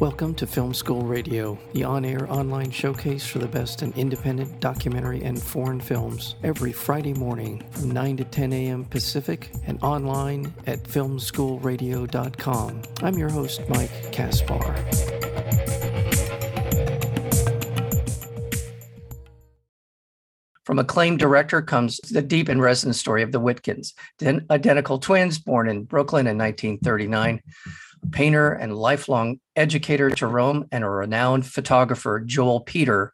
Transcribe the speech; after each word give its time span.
Welcome 0.00 0.34
to 0.34 0.46
Film 0.46 0.74
School 0.74 1.00
Radio, 1.00 1.58
the 1.72 1.84
on 1.84 2.04
air 2.04 2.30
online 2.30 2.70
showcase 2.70 3.26
for 3.26 3.38
the 3.38 3.48
best 3.48 3.82
in 3.82 3.94
independent 3.94 4.60
documentary 4.60 5.22
and 5.22 5.42
foreign 5.42 5.80
films, 5.80 6.34
every 6.42 6.70
Friday 6.70 7.14
morning 7.14 7.64
from 7.70 7.92
9 7.92 8.18
to 8.18 8.24
10 8.24 8.52
a.m. 8.52 8.84
Pacific 8.84 9.50
and 9.64 9.82
online 9.82 10.52
at 10.66 10.82
filmschoolradio.com. 10.82 12.82
I'm 13.02 13.14
your 13.14 13.30
host, 13.30 13.62
Mike 13.70 14.12
Kaspar. 14.12 14.76
From 20.64 20.78
acclaimed 20.78 21.20
director 21.20 21.62
comes 21.62 22.00
the 22.10 22.20
deep 22.20 22.50
and 22.50 22.60
resonant 22.60 22.96
story 22.96 23.22
of 23.22 23.32
the 23.32 23.40
Witkins, 23.40 23.94
identical 24.50 24.98
twins 24.98 25.38
born 25.38 25.70
in 25.70 25.84
Brooklyn 25.84 26.26
in 26.26 26.36
1939 26.36 27.40
painter 28.10 28.52
and 28.52 28.76
lifelong 28.76 29.40
educator 29.56 30.10
Jerome 30.10 30.66
and 30.72 30.84
a 30.84 30.88
renowned 30.88 31.46
photographer 31.46 32.20
Joel 32.20 32.60
Peter 32.60 33.12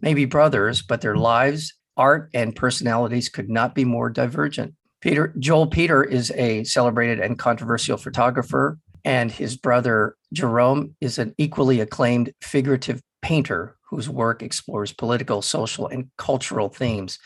may 0.00 0.14
be 0.14 0.24
brothers, 0.24 0.82
but 0.82 1.00
their 1.00 1.16
lives, 1.16 1.74
art, 1.96 2.30
and 2.34 2.56
personalities 2.56 3.28
could 3.28 3.48
not 3.48 3.74
be 3.74 3.84
more 3.84 4.10
divergent. 4.10 4.74
Peter 5.00 5.34
Joel 5.38 5.66
Peter 5.66 6.04
is 6.04 6.30
a 6.32 6.64
celebrated 6.64 7.20
and 7.20 7.38
controversial 7.38 7.96
photographer, 7.96 8.78
and 9.04 9.30
his 9.30 9.56
brother 9.56 10.16
Jerome 10.32 10.94
is 11.00 11.18
an 11.18 11.34
equally 11.38 11.80
acclaimed 11.80 12.32
figurative 12.40 13.02
painter 13.20 13.76
whose 13.88 14.08
work 14.08 14.42
explores 14.42 14.92
political, 14.92 15.42
social, 15.42 15.86
and 15.86 16.08
cultural 16.18 16.68
themes. 16.68 17.18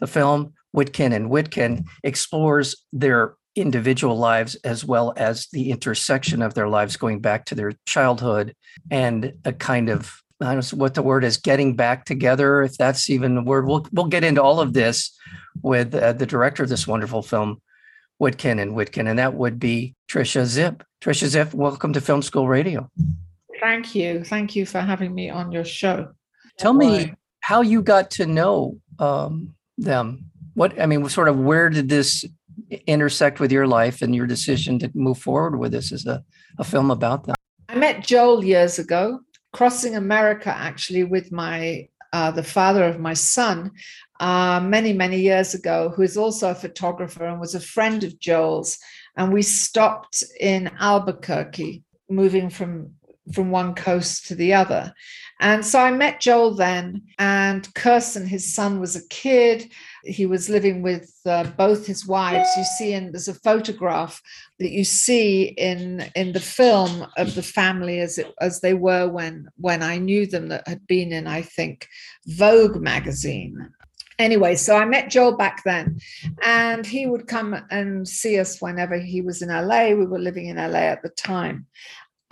The 0.00 0.06
film 0.06 0.52
Witkin 0.74 1.12
and 1.12 1.30
Witkin 1.30 1.84
explores 2.02 2.74
their 2.92 3.34
individual 3.54 4.16
lives 4.16 4.54
as 4.56 4.84
well 4.84 5.12
as 5.16 5.46
the 5.52 5.70
intersection 5.70 6.42
of 6.42 6.54
their 6.54 6.68
lives 6.68 6.96
going 6.96 7.20
back 7.20 7.44
to 7.46 7.54
their 7.54 7.72
childhood 7.86 8.54
and 8.90 9.34
a 9.44 9.52
kind 9.52 9.88
of 9.88 10.22
I 10.40 10.54
don't 10.54 10.72
know 10.72 10.78
what 10.78 10.94
the 10.94 11.02
word 11.02 11.22
is 11.22 11.36
getting 11.36 11.76
back 11.76 12.04
together 12.04 12.62
if 12.62 12.76
that's 12.76 13.08
even 13.10 13.34
the 13.34 13.42
word 13.42 13.66
we'll 13.66 13.86
we'll 13.92 14.06
get 14.06 14.24
into 14.24 14.42
all 14.42 14.60
of 14.60 14.72
this 14.72 15.16
with 15.62 15.94
uh, 15.94 16.14
the 16.14 16.26
director 16.26 16.62
of 16.62 16.68
this 16.68 16.86
wonderful 16.86 17.22
film 17.22 17.60
Witkin 18.20 18.60
and 18.60 18.72
Witkin 18.72 19.08
and 19.08 19.18
that 19.18 19.34
would 19.34 19.58
be 19.58 19.94
Trisha 20.08 20.42
Ziff. 20.42 20.80
Trisha 21.02 21.26
Ziff, 21.26 21.54
welcome 21.54 21.92
to 21.94 22.00
Film 22.00 22.22
School 22.22 22.48
Radio. 22.48 22.88
Thank 23.60 23.94
you. 23.94 24.24
Thank 24.24 24.54
you 24.54 24.66
for 24.66 24.80
having 24.80 25.14
me 25.14 25.30
on 25.30 25.52
your 25.52 25.64
show. 25.64 26.12
Tell 26.58 26.72
me 26.72 27.14
how 27.40 27.62
you 27.62 27.82
got 27.82 28.10
to 28.12 28.26
know 28.26 28.78
um, 28.98 29.54
them. 29.78 30.26
What 30.54 30.80
I 30.80 30.86
mean, 30.86 31.08
sort 31.08 31.28
of 31.28 31.38
where 31.38 31.70
did 31.70 31.88
this 31.88 32.24
intersect 32.86 33.40
with 33.40 33.52
your 33.52 33.66
life 33.66 34.02
and 34.02 34.14
your 34.14 34.26
decision 34.26 34.78
to 34.78 34.90
move 34.94 35.18
forward 35.18 35.58
with 35.58 35.72
this 35.72 35.92
as 35.92 36.06
a, 36.06 36.22
a 36.58 36.64
film 36.64 36.90
about 36.90 37.24
that? 37.26 37.36
I 37.68 37.76
met 37.76 38.04
Joel 38.04 38.44
years 38.44 38.78
ago, 38.78 39.20
crossing 39.52 39.96
America 39.96 40.54
actually 40.54 41.04
with 41.04 41.32
my 41.32 41.88
uh, 42.12 42.30
the 42.30 42.42
father 42.42 42.84
of 42.84 43.00
my 43.00 43.14
son 43.14 43.70
uh, 44.20 44.60
many 44.60 44.92
many 44.92 45.18
years 45.18 45.54
ago, 45.54 45.92
who 45.94 46.02
is 46.02 46.16
also 46.16 46.50
a 46.50 46.54
photographer 46.54 47.24
and 47.24 47.40
was 47.40 47.54
a 47.54 47.60
friend 47.60 48.04
of 48.04 48.18
Joel's, 48.18 48.78
and 49.16 49.32
we 49.32 49.42
stopped 49.42 50.22
in 50.38 50.70
Albuquerque, 50.78 51.82
moving 52.10 52.50
from 52.50 52.92
from 53.32 53.50
one 53.50 53.74
coast 53.74 54.26
to 54.26 54.34
the 54.34 54.54
other. 54.54 54.92
And 55.40 55.66
so 55.66 55.80
I 55.80 55.90
met 55.90 56.20
Joel 56.20 56.54
then, 56.54 57.02
and 57.18 57.72
Kersen, 57.74 58.26
his 58.26 58.54
son, 58.54 58.78
was 58.78 58.94
a 58.94 59.08
kid. 59.08 59.72
He 60.04 60.24
was 60.24 60.48
living 60.48 60.82
with 60.82 61.12
uh, 61.26 61.44
both 61.56 61.84
his 61.84 62.06
wives. 62.06 62.48
You 62.56 62.62
see, 62.78 62.92
in 62.92 63.10
there's 63.10 63.26
a 63.26 63.34
photograph 63.34 64.22
that 64.60 64.70
you 64.70 64.84
see 64.84 65.46
in 65.58 66.08
in 66.14 66.32
the 66.32 66.40
film 66.40 67.06
of 67.16 67.34
the 67.34 67.42
family 67.42 67.98
as 67.98 68.18
it, 68.18 68.32
as 68.40 68.60
they 68.60 68.74
were 68.74 69.08
when 69.08 69.48
when 69.56 69.82
I 69.82 69.98
knew 69.98 70.26
them. 70.26 70.48
That 70.48 70.68
had 70.68 70.86
been 70.86 71.12
in, 71.12 71.26
I 71.26 71.42
think, 71.42 71.88
Vogue 72.26 72.80
magazine. 72.80 73.68
Anyway, 74.18 74.54
so 74.54 74.76
I 74.76 74.84
met 74.84 75.10
Joel 75.10 75.36
back 75.36 75.64
then, 75.64 75.98
and 76.44 76.86
he 76.86 77.06
would 77.06 77.26
come 77.26 77.56
and 77.70 78.06
see 78.06 78.38
us 78.38 78.60
whenever 78.60 78.96
he 78.96 79.22
was 79.22 79.42
in 79.42 79.48
LA. 79.48 79.88
We 79.88 80.06
were 80.06 80.20
living 80.20 80.46
in 80.46 80.56
LA 80.56 80.86
at 80.94 81.02
the 81.02 81.08
time. 81.08 81.66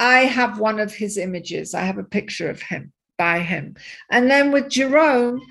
I 0.00 0.20
have 0.20 0.58
one 0.58 0.80
of 0.80 0.94
his 0.94 1.18
images. 1.18 1.74
I 1.74 1.82
have 1.82 1.98
a 1.98 2.04
picture 2.04 2.48
of 2.48 2.62
him 2.62 2.92
by 3.18 3.40
him. 3.40 3.76
And 4.10 4.30
then 4.30 4.50
with 4.50 4.70
Jerome, 4.70 5.42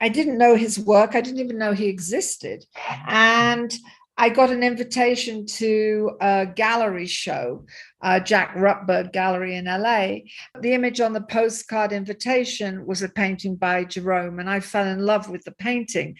I 0.00 0.08
didn't 0.08 0.38
know 0.38 0.54
his 0.54 0.78
work. 0.78 1.16
I 1.16 1.20
didn't 1.20 1.40
even 1.40 1.58
know 1.58 1.72
he 1.72 1.86
existed. 1.86 2.64
And 3.08 3.74
I 4.20 4.30
got 4.30 4.50
an 4.50 4.64
invitation 4.64 5.46
to 5.46 6.16
a 6.20 6.44
gallery 6.44 7.06
show, 7.06 7.64
uh, 8.02 8.18
Jack 8.18 8.56
Rutberg 8.56 9.12
Gallery 9.12 9.54
in 9.54 9.66
LA. 9.66 10.22
The 10.60 10.72
image 10.72 11.00
on 11.00 11.12
the 11.12 11.20
postcard 11.20 11.92
invitation 11.92 12.84
was 12.84 13.00
a 13.00 13.08
painting 13.08 13.54
by 13.54 13.84
Jerome, 13.84 14.40
and 14.40 14.50
I 14.50 14.58
fell 14.58 14.88
in 14.88 15.06
love 15.06 15.28
with 15.28 15.44
the 15.44 15.52
painting. 15.52 16.16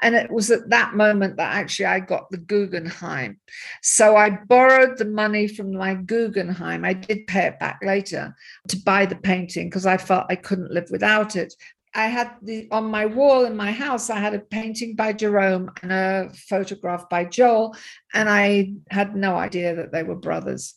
And 0.00 0.14
it 0.14 0.30
was 0.30 0.52
at 0.52 0.70
that 0.70 0.94
moment 0.94 1.38
that 1.38 1.56
actually 1.56 1.86
I 1.86 1.98
got 1.98 2.30
the 2.30 2.38
Guggenheim. 2.38 3.40
So 3.82 4.14
I 4.14 4.30
borrowed 4.30 4.96
the 4.96 5.06
money 5.06 5.48
from 5.48 5.72
my 5.72 5.94
Guggenheim. 5.94 6.84
I 6.84 6.92
did 6.92 7.26
pay 7.26 7.46
it 7.46 7.58
back 7.58 7.80
later 7.82 8.32
to 8.68 8.76
buy 8.76 9.06
the 9.06 9.16
painting 9.16 9.68
because 9.68 9.86
I 9.86 9.96
felt 9.96 10.26
I 10.28 10.36
couldn't 10.36 10.70
live 10.70 10.88
without 10.92 11.34
it. 11.34 11.52
I 11.94 12.06
had 12.06 12.36
the 12.42 12.68
on 12.70 12.84
my 12.84 13.06
wall 13.06 13.44
in 13.44 13.56
my 13.56 13.72
house, 13.72 14.10
I 14.10 14.18
had 14.18 14.34
a 14.34 14.38
painting 14.38 14.94
by 14.94 15.12
Jerome 15.12 15.70
and 15.82 15.92
a 15.92 16.30
photograph 16.48 17.08
by 17.08 17.24
Joel, 17.24 17.74
and 18.14 18.28
I 18.28 18.74
had 18.90 19.16
no 19.16 19.36
idea 19.36 19.74
that 19.74 19.92
they 19.92 20.02
were 20.02 20.16
brothers. 20.16 20.74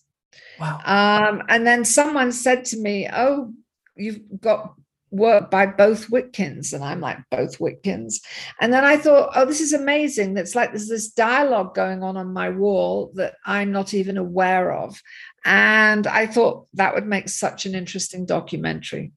Wow. 0.59 0.79
Um, 0.85 1.43
and 1.49 1.65
then 1.67 1.85
someone 1.85 2.31
said 2.31 2.65
to 2.65 2.77
me, 2.77 3.07
Oh, 3.11 3.53
you've 3.95 4.21
got 4.41 4.73
work 5.13 5.51
by 5.51 5.67
both 5.67 6.09
Witkins. 6.09 6.73
And 6.73 6.83
I'm 6.83 6.99
like, 6.99 7.19
both 7.29 7.59
Witkins. 7.59 8.19
And 8.59 8.73
then 8.73 8.83
I 8.83 8.97
thought, 8.97 9.29
oh, 9.35 9.45
this 9.45 9.61
is 9.61 9.71
amazing. 9.71 10.33
That's 10.33 10.55
like 10.55 10.71
there's 10.71 10.89
this 10.89 11.09
dialogue 11.09 11.75
going 11.75 12.01
on 12.01 12.17
on 12.17 12.33
my 12.33 12.49
wall 12.49 13.11
that 13.13 13.35
I'm 13.45 13.71
not 13.71 13.93
even 13.93 14.17
aware 14.17 14.73
of. 14.73 14.99
And 15.45 16.07
I 16.07 16.25
thought 16.25 16.65
that 16.73 16.95
would 16.95 17.05
make 17.05 17.29
such 17.29 17.67
an 17.67 17.75
interesting 17.75 18.25
documentary 18.25 19.11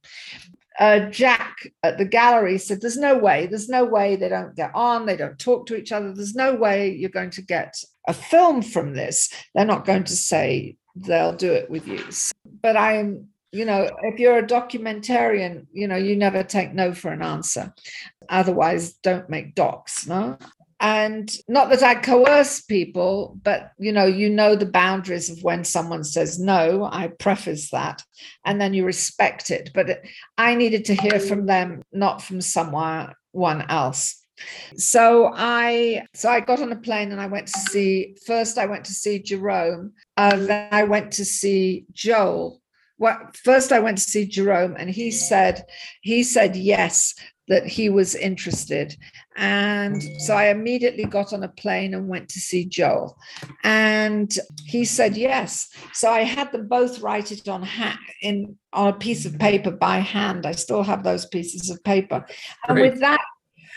uh, 0.78 1.00
Jack 1.10 1.56
at 1.82 1.98
the 1.98 2.04
gallery 2.04 2.58
said, 2.58 2.80
There's 2.80 2.96
no 2.98 3.16
way, 3.16 3.46
there's 3.46 3.68
no 3.68 3.84
way 3.84 4.16
they 4.16 4.28
don't 4.28 4.56
get 4.56 4.74
on, 4.74 5.06
they 5.06 5.16
don't 5.16 5.38
talk 5.38 5.66
to 5.66 5.76
each 5.76 5.92
other, 5.92 6.12
there's 6.12 6.34
no 6.34 6.54
way 6.54 6.90
you're 6.90 7.10
going 7.10 7.30
to 7.30 7.42
get 7.42 7.74
a 8.06 8.12
film 8.12 8.62
from 8.62 8.94
this. 8.94 9.32
They're 9.54 9.64
not 9.64 9.84
going 9.84 10.04
to 10.04 10.16
say 10.16 10.76
they'll 10.94 11.34
do 11.34 11.52
it 11.52 11.70
with 11.70 11.86
you. 11.86 12.02
But 12.62 12.76
I'm, 12.76 13.28
you 13.52 13.64
know, 13.64 13.90
if 14.02 14.18
you're 14.18 14.38
a 14.38 14.46
documentarian, 14.46 15.66
you 15.72 15.88
know, 15.88 15.96
you 15.96 16.16
never 16.16 16.42
take 16.42 16.72
no 16.72 16.92
for 16.92 17.10
an 17.10 17.22
answer. 17.22 17.72
Otherwise, 18.28 18.94
don't 18.94 19.30
make 19.30 19.54
docs, 19.54 20.06
no? 20.06 20.38
And 20.86 21.38
not 21.48 21.68
that 21.68 21.82
i 21.82 21.96
coerce 21.96 22.60
people 22.60 23.36
but 23.42 23.72
you 23.76 23.90
know 23.90 24.04
you 24.06 24.30
know 24.30 24.54
the 24.54 24.64
boundaries 24.64 25.28
of 25.28 25.42
when 25.42 25.64
someone 25.64 26.04
says 26.04 26.38
no 26.38 26.88
i 26.92 27.08
preface 27.08 27.70
that 27.70 28.04
and 28.44 28.60
then 28.60 28.72
you 28.72 28.84
respect 28.84 29.50
it. 29.50 29.70
But 29.74 30.02
i 30.38 30.54
needed 30.54 30.84
to 30.84 30.94
hear 30.94 31.18
from 31.18 31.46
them 31.46 31.82
not 31.92 32.22
from 32.22 32.40
someone 32.40 33.12
one 33.32 33.62
else. 33.68 34.22
So 34.76 35.32
i 35.34 36.06
so 36.14 36.30
i 36.30 36.38
got 36.38 36.62
on 36.62 36.70
a 36.70 36.76
plane 36.76 37.10
and 37.10 37.20
i 37.20 37.26
went 37.26 37.48
to 37.48 37.58
see 37.72 38.14
first 38.24 38.56
i 38.56 38.66
went 38.66 38.84
to 38.84 38.92
see 38.92 39.18
jerome 39.18 39.92
uh, 40.16 40.36
then 40.36 40.68
i 40.70 40.84
went 40.84 41.14
to 41.14 41.24
see 41.24 41.86
joel. 41.92 42.60
Well, 42.98 43.18
first 43.44 43.72
I 43.72 43.80
went 43.80 43.98
to 43.98 44.04
see 44.04 44.24
Jerome, 44.24 44.74
and 44.78 44.88
he 44.88 45.10
said 45.10 45.66
he 46.00 46.22
said 46.22 46.56
yes 46.56 47.14
that 47.48 47.66
he 47.66 47.88
was 47.88 48.14
interested. 48.14 48.96
And 49.36 50.02
so 50.18 50.34
I 50.34 50.48
immediately 50.48 51.04
got 51.04 51.32
on 51.32 51.44
a 51.44 51.48
plane 51.48 51.94
and 51.94 52.08
went 52.08 52.28
to 52.30 52.40
see 52.40 52.64
Joel. 52.64 53.16
And 53.62 54.32
he 54.64 54.84
said 54.84 55.16
yes. 55.16 55.68
So 55.92 56.10
I 56.10 56.22
had 56.22 56.50
them 56.52 56.68
both 56.68 57.00
write 57.00 57.30
it 57.32 57.48
on 57.48 57.62
ha- 57.62 58.00
in 58.22 58.56
on 58.72 58.88
a 58.88 58.92
piece 58.92 59.24
of 59.26 59.38
paper 59.38 59.70
by 59.70 59.98
hand. 59.98 60.46
I 60.46 60.52
still 60.52 60.82
have 60.82 61.04
those 61.04 61.26
pieces 61.26 61.70
of 61.70 61.82
paper. 61.84 62.26
And 62.68 62.80
with 62.80 63.00
that, 63.00 63.22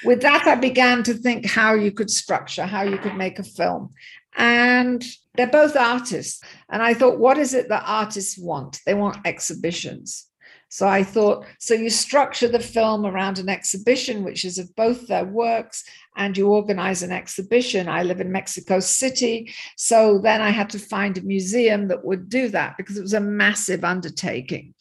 with 0.03 0.21
that, 0.21 0.47
I 0.47 0.55
began 0.55 1.03
to 1.03 1.13
think 1.13 1.45
how 1.45 1.73
you 1.73 1.91
could 1.91 2.09
structure, 2.09 2.65
how 2.65 2.83
you 2.83 2.97
could 2.97 3.15
make 3.15 3.39
a 3.39 3.43
film. 3.43 3.93
And 4.37 5.03
they're 5.35 5.47
both 5.47 5.75
artists. 5.75 6.41
And 6.69 6.81
I 6.81 6.93
thought, 6.93 7.19
what 7.19 7.37
is 7.37 7.53
it 7.53 7.69
that 7.69 7.83
artists 7.85 8.37
want? 8.37 8.79
They 8.85 8.93
want 8.93 9.17
exhibitions. 9.25 10.28
So 10.69 10.87
I 10.87 11.03
thought, 11.03 11.45
so 11.57 11.73
you 11.73 11.89
structure 11.89 12.47
the 12.47 12.59
film 12.59 13.05
around 13.05 13.39
an 13.39 13.49
exhibition, 13.49 14.23
which 14.23 14.45
is 14.45 14.59
of 14.59 14.75
both 14.75 15.07
their 15.07 15.25
works, 15.25 15.83
and 16.19 16.37
you 16.37 16.49
organize 16.49 17.01
an 17.01 17.13
exhibition. 17.13 17.87
I 17.87 18.03
live 18.03 18.19
in 18.19 18.29
Mexico 18.31 18.81
City. 18.81 19.51
So 19.77 20.19
then 20.19 20.41
I 20.41 20.49
had 20.49 20.69
to 20.71 20.77
find 20.77 21.17
a 21.17 21.21
museum 21.21 21.87
that 21.87 22.03
would 22.03 22.27
do 22.27 22.49
that 22.49 22.75
because 22.75 22.97
it 22.97 23.01
was 23.01 23.13
a 23.13 23.21
massive 23.21 23.85
undertaking. 23.85 24.75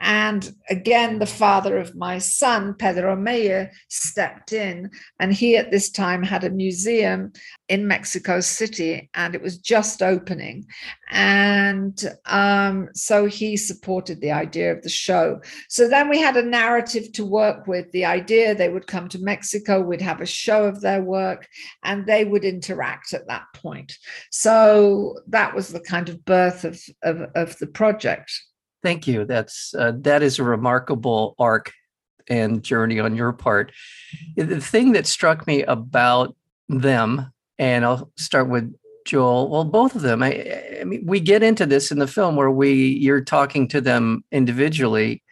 And 0.00 0.52
again, 0.68 1.20
the 1.20 1.26
father 1.26 1.78
of 1.78 1.94
my 1.94 2.18
son, 2.18 2.74
Pedro 2.74 3.14
Meyer, 3.14 3.70
stepped 3.88 4.52
in, 4.52 4.90
and 5.20 5.32
he 5.32 5.56
at 5.56 5.70
this 5.70 5.90
time 5.90 6.24
had 6.24 6.42
a 6.42 6.50
museum 6.50 7.32
in 7.68 7.86
Mexico 7.86 8.40
City, 8.40 9.10
and 9.14 9.34
it 9.34 9.42
was 9.42 9.58
just 9.58 10.02
opening. 10.02 10.66
And 11.10 12.02
um, 12.26 12.88
so 12.94 13.26
he 13.26 13.56
supported 13.56 14.20
the 14.20 14.32
idea 14.32 14.72
of 14.72 14.82
the 14.82 14.88
show. 14.88 15.40
So 15.68 15.88
then 15.88 16.08
we 16.08 16.18
had 16.18 16.36
a 16.36 16.42
narrative 16.42 17.12
to 17.12 17.24
work 17.24 17.68
with. 17.68 17.92
The 17.92 18.06
idea 18.06 18.54
they 18.54 18.70
would 18.70 18.88
come 18.88 19.08
to 19.10 19.18
Mexico, 19.20 19.80
we'd 19.80 20.00
have 20.00 20.20
a 20.20 20.26
show 20.26 20.64
of 20.64 20.79
their 20.80 21.02
work, 21.02 21.48
and 21.82 22.06
they 22.06 22.24
would 22.24 22.44
interact 22.44 23.12
at 23.12 23.26
that 23.28 23.44
point. 23.54 23.96
So 24.30 25.16
that 25.28 25.54
was 25.54 25.68
the 25.68 25.80
kind 25.80 26.08
of 26.08 26.24
birth 26.24 26.64
of, 26.64 26.80
of, 27.02 27.30
of 27.34 27.58
the 27.58 27.66
project. 27.66 28.32
Thank 28.82 29.06
you. 29.06 29.24
That's 29.24 29.74
uh, 29.74 29.92
that 29.96 30.22
is 30.22 30.38
a 30.38 30.44
remarkable 30.44 31.34
arc 31.38 31.72
and 32.28 32.62
journey 32.62 32.98
on 32.98 33.16
your 33.16 33.32
part. 33.32 33.72
The 34.36 34.60
thing 34.60 34.92
that 34.92 35.06
struck 35.06 35.46
me 35.46 35.62
about 35.64 36.34
them, 36.68 37.30
and 37.58 37.84
I'll 37.84 38.10
start 38.16 38.48
with 38.48 38.74
Joel. 39.04 39.50
Well, 39.50 39.64
both 39.64 39.94
of 39.94 40.02
them. 40.02 40.22
I, 40.22 40.78
I 40.80 40.84
mean, 40.84 41.04
we 41.04 41.20
get 41.20 41.42
into 41.42 41.66
this 41.66 41.90
in 41.90 41.98
the 41.98 42.06
film 42.06 42.36
where 42.36 42.50
we 42.50 42.72
you're 42.72 43.24
talking 43.24 43.68
to 43.68 43.80
them 43.80 44.24
individually 44.32 45.22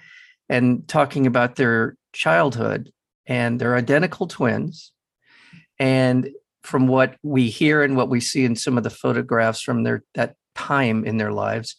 and 0.48 0.86
talking 0.88 1.26
about 1.26 1.56
their 1.56 1.96
childhood, 2.12 2.92
and 3.26 3.60
they're 3.60 3.76
identical 3.76 4.26
twins. 4.26 4.92
And 5.78 6.30
from 6.62 6.88
what 6.88 7.16
we 7.22 7.48
hear 7.48 7.82
and 7.82 7.96
what 7.96 8.08
we 8.08 8.20
see 8.20 8.44
in 8.44 8.56
some 8.56 8.76
of 8.76 8.84
the 8.84 8.90
photographs 8.90 9.62
from 9.62 9.82
their 9.82 10.04
that 10.14 10.34
time 10.54 11.04
in 11.04 11.16
their 11.16 11.32
lives, 11.32 11.76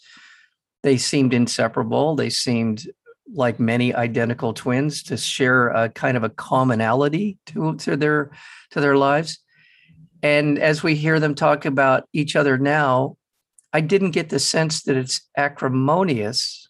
they 0.83 0.97
seemed 0.97 1.33
inseparable. 1.33 2.15
They 2.15 2.29
seemed 2.29 2.87
like 3.31 3.59
many 3.59 3.93
identical 3.93 4.53
twins 4.53 5.03
to 5.03 5.17
share 5.17 5.67
a 5.69 5.89
kind 5.89 6.17
of 6.17 6.23
a 6.23 6.29
commonality 6.29 7.37
to, 7.47 7.75
to 7.77 7.95
their 7.95 8.31
to 8.71 8.81
their 8.81 8.97
lives. 8.97 9.39
And 10.23 10.59
as 10.59 10.83
we 10.83 10.95
hear 10.95 11.19
them 11.19 11.35
talk 11.35 11.65
about 11.65 12.07
each 12.13 12.35
other 12.35 12.57
now, 12.57 13.17
I 13.71 13.81
didn't 13.81 14.11
get 14.11 14.29
the 14.29 14.39
sense 14.39 14.83
that 14.83 14.97
it's 14.97 15.21
acrimonious 15.37 16.69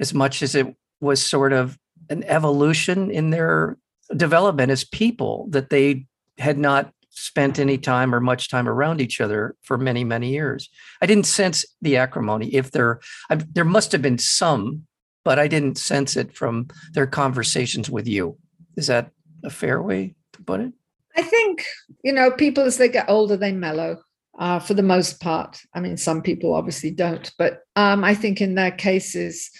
as 0.00 0.12
much 0.12 0.42
as 0.42 0.54
it 0.54 0.74
was 1.00 1.24
sort 1.24 1.52
of 1.52 1.78
an 2.10 2.24
evolution 2.24 3.10
in 3.10 3.30
their 3.30 3.78
development 4.16 4.70
as 4.70 4.84
people 4.84 5.46
that 5.50 5.70
they 5.70 6.06
had 6.38 6.58
not 6.58 6.92
spent 7.10 7.58
any 7.58 7.76
time 7.76 8.14
or 8.14 8.20
much 8.20 8.48
time 8.48 8.68
around 8.68 9.00
each 9.00 9.20
other 9.20 9.54
for 9.62 9.76
many 9.76 10.02
many 10.02 10.30
years. 10.30 10.70
I 11.00 11.06
didn't 11.06 11.26
sense 11.26 11.64
the 11.82 11.96
acrimony 11.96 12.54
if 12.54 12.70
there 12.70 13.00
I, 13.30 13.36
there 13.36 13.64
must 13.64 13.92
have 13.92 14.02
been 14.02 14.18
some 14.18 14.86
but 15.24 15.38
i 15.38 15.46
didn't 15.46 15.78
sense 15.78 16.16
it 16.16 16.34
from 16.34 16.68
their 16.94 17.06
conversations 17.06 17.90
with 17.90 18.08
you. 18.08 18.38
Is 18.76 18.86
that 18.86 19.10
a 19.44 19.50
fair 19.50 19.82
way 19.82 20.14
to 20.32 20.42
put 20.42 20.60
it? 20.60 20.72
I 21.16 21.22
think 21.22 21.64
you 22.02 22.12
know 22.12 22.30
people 22.30 22.64
as 22.64 22.78
they 22.78 22.88
get 22.88 23.10
older 23.10 23.36
they 23.36 23.52
mellow 23.52 23.98
uh, 24.38 24.58
for 24.58 24.72
the 24.72 24.82
most 24.82 25.20
part. 25.20 25.60
I 25.74 25.80
mean 25.80 25.98
some 25.98 26.22
people 26.22 26.54
obviously 26.54 26.90
don't 26.90 27.30
but 27.36 27.60
um, 27.76 28.04
i 28.04 28.14
think 28.14 28.40
in 28.40 28.54
their 28.54 28.72
cases 28.72 29.50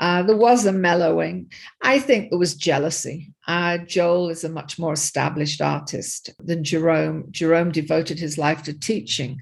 uh, 0.00 0.22
there 0.22 0.36
was 0.36 0.64
a 0.64 0.72
mellowing. 0.72 1.52
I 1.82 1.98
think 1.98 2.30
there 2.30 2.38
was 2.38 2.54
jealousy. 2.54 3.32
Uh, 3.46 3.78
Joel 3.78 4.30
is 4.30 4.44
a 4.44 4.48
much 4.48 4.78
more 4.78 4.94
established 4.94 5.60
artist 5.60 6.30
than 6.42 6.64
Jerome. 6.64 7.26
Jerome 7.30 7.70
devoted 7.70 8.18
his 8.18 8.38
life 8.38 8.62
to 8.64 8.72
teaching. 8.72 9.40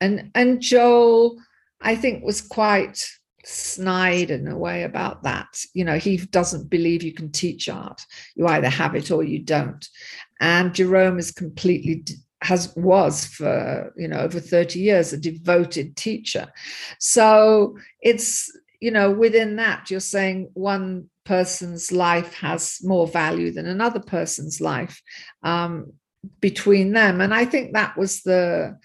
And, 0.00 0.32
and 0.34 0.60
Joel, 0.60 1.40
I 1.80 1.94
think, 1.94 2.24
was 2.24 2.40
quite 2.40 3.08
snide 3.44 4.30
in 4.30 4.48
a 4.48 4.58
way 4.58 4.82
about 4.82 5.22
that. 5.22 5.46
You 5.74 5.84
know, 5.84 5.98
he 5.98 6.16
doesn't 6.16 6.70
believe 6.70 7.04
you 7.04 7.12
can 7.12 7.30
teach 7.30 7.68
art. 7.68 8.02
You 8.34 8.48
either 8.48 8.68
have 8.68 8.96
it 8.96 9.12
or 9.12 9.22
you 9.22 9.38
don't. 9.38 9.88
And 10.40 10.74
Jerome 10.74 11.20
is 11.20 11.30
completely 11.30 12.04
has 12.42 12.74
was 12.76 13.24
for 13.24 13.90
you 13.96 14.06
know 14.06 14.18
over 14.18 14.38
30 14.38 14.78
years 14.78 15.14
a 15.14 15.16
devoted 15.16 15.96
teacher 15.96 16.52
so 16.98 17.74
it's 18.02 18.52
you 18.84 18.90
know, 18.90 19.10
within 19.10 19.56
that, 19.56 19.90
you're 19.90 19.98
saying 19.98 20.50
one 20.52 21.08
person's 21.24 21.90
life 21.90 22.34
has 22.34 22.80
more 22.82 23.08
value 23.08 23.50
than 23.50 23.66
another 23.66 23.98
person's 23.98 24.60
life 24.60 25.00
um, 25.42 25.94
between 26.40 26.92
them. 26.92 27.22
And 27.22 27.32
I 27.32 27.46
think 27.46 27.72
that 27.72 27.96
was 27.96 28.20
the, 28.24 28.78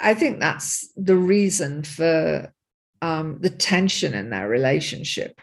I 0.00 0.14
think 0.14 0.40
that's 0.40 0.90
the 0.96 1.16
reason 1.16 1.82
for 1.82 2.50
um, 3.02 3.40
the 3.42 3.50
tension 3.50 4.14
in 4.14 4.30
their 4.30 4.48
relationship. 4.48 5.38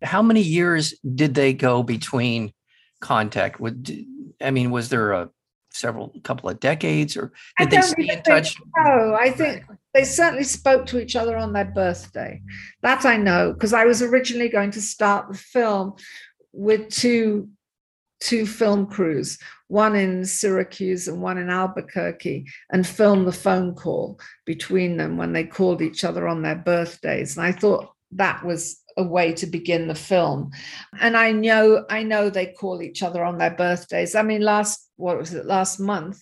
How 0.00 0.22
many 0.22 0.42
years 0.42 0.94
did 1.02 1.34
they 1.34 1.54
go 1.54 1.82
between 1.82 2.52
contact? 3.00 3.58
Would 3.58 4.06
I 4.40 4.52
mean, 4.52 4.70
was 4.70 4.90
there 4.90 5.10
a 5.10 5.28
several 5.72 6.12
couple 6.22 6.48
of 6.48 6.60
decades 6.60 7.16
or 7.16 7.32
did 7.58 7.70
they 7.70 7.80
stay 7.80 8.08
in 8.10 8.22
touch? 8.22 8.56
no 8.76 9.16
i 9.18 9.30
think 9.30 9.64
they 9.94 10.04
certainly 10.04 10.44
spoke 10.44 10.86
to 10.86 10.98
each 10.98 11.16
other 11.16 11.36
on 11.36 11.52
their 11.52 11.66
birthday. 11.66 12.40
That 12.82 13.04
i 13.04 13.16
know 13.16 13.52
because 13.52 13.72
i 13.72 13.84
was 13.84 14.02
originally 14.02 14.48
going 14.48 14.70
to 14.72 14.80
start 14.80 15.28
the 15.28 15.38
film 15.38 15.94
with 16.52 16.88
two 16.90 17.48
two 18.20 18.46
film 18.46 18.86
crews 18.86 19.38
one 19.68 19.96
in 19.96 20.24
syracuse 20.24 21.08
and 21.08 21.20
one 21.20 21.38
in 21.38 21.48
albuquerque 21.48 22.46
and 22.70 22.86
film 22.86 23.24
the 23.24 23.32
phone 23.32 23.74
call 23.74 24.20
between 24.44 24.96
them 24.96 25.16
when 25.16 25.32
they 25.32 25.44
called 25.44 25.80
each 25.80 26.04
other 26.04 26.28
on 26.28 26.42
their 26.42 26.56
birthdays. 26.56 27.36
And 27.36 27.46
i 27.46 27.52
thought 27.52 27.90
that 28.12 28.44
was 28.44 28.81
a 28.96 29.02
way 29.02 29.32
to 29.34 29.46
begin 29.46 29.88
the 29.88 29.94
film. 29.94 30.50
And 31.00 31.16
i 31.16 31.32
know 31.32 31.84
i 31.90 32.02
know 32.02 32.30
they 32.30 32.46
call 32.46 32.82
each 32.82 33.02
other 33.02 33.24
on 33.24 33.38
their 33.38 33.54
birthdays. 33.54 34.14
I 34.14 34.22
mean 34.22 34.42
last 34.42 34.88
what 34.96 35.18
was 35.18 35.34
it 35.34 35.46
last 35.46 35.80
month 35.80 36.20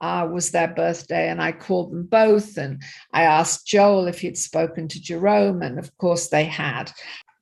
uh, 0.00 0.28
was 0.30 0.50
their 0.50 0.68
birthday 0.68 1.28
and 1.28 1.40
i 1.40 1.52
called 1.52 1.92
them 1.92 2.04
both 2.04 2.56
and 2.56 2.82
i 3.12 3.22
asked 3.22 3.66
joel 3.66 4.06
if 4.06 4.20
he'd 4.20 4.36
spoken 4.36 4.88
to 4.88 5.00
jerome 5.00 5.62
and 5.62 5.78
of 5.78 5.96
course 5.98 6.28
they 6.28 6.44
had 6.44 6.90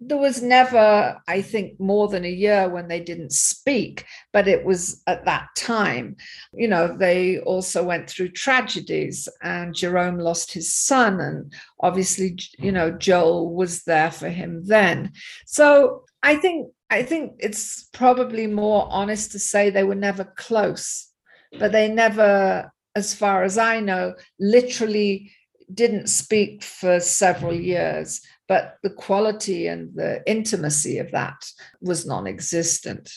there 0.06 0.19
was 0.19 0.43
never, 0.43 1.20
I 1.28 1.43
think, 1.43 1.78
more 1.78 2.08
than 2.08 2.25
a 2.25 2.31
year 2.31 2.69
when 2.69 2.88
they 2.88 3.00
didn't 3.00 3.32
speak, 3.32 4.04
but 4.32 4.49
it 4.49 4.64
was 4.64 5.02
at 5.06 5.25
that 5.25 5.49
time. 5.56 6.16
You 6.52 6.69
know, 6.69 6.96
they 6.96 7.38
also 7.40 7.82
went 7.84 8.08
through 8.08 8.31
tragedies, 8.31 9.28
and 9.43 9.75
Jerome 9.75 10.19
lost 10.19 10.52
his 10.52 10.72
son, 10.72 11.20
and 11.20 11.52
obviously, 11.81 12.38
you 12.58 12.72
know, 12.72 12.90
Joel 12.90 13.54
was 13.54 13.84
there 13.84 14.10
for 14.10 14.28
him 14.28 14.62
then. 14.64 15.12
So 15.46 16.05
I 16.22 16.37
think 16.37 16.72
I 16.90 17.02
think 17.02 17.32
it's 17.38 17.88
probably 17.93 18.46
more 18.46 18.87
honest 18.90 19.32
to 19.32 19.38
say 19.38 19.70
they 19.70 19.84
were 19.84 19.94
never 19.94 20.25
close, 20.37 21.08
but 21.58 21.72
they 21.72 21.88
never, 21.88 22.70
as 22.94 23.14
far 23.14 23.44
as 23.44 23.56
I 23.56 23.81
know, 23.81 24.14
literally 24.38 25.32
didn't 25.72 26.08
speak 26.08 26.62
for 26.62 27.00
several 27.00 27.55
years 27.55 28.20
but 28.49 28.77
the 28.82 28.91
quality 28.91 29.67
and 29.67 29.94
the 29.94 30.22
intimacy 30.27 30.99
of 30.99 31.11
that 31.13 31.44
was 31.81 32.06
non-existent. 32.06 33.11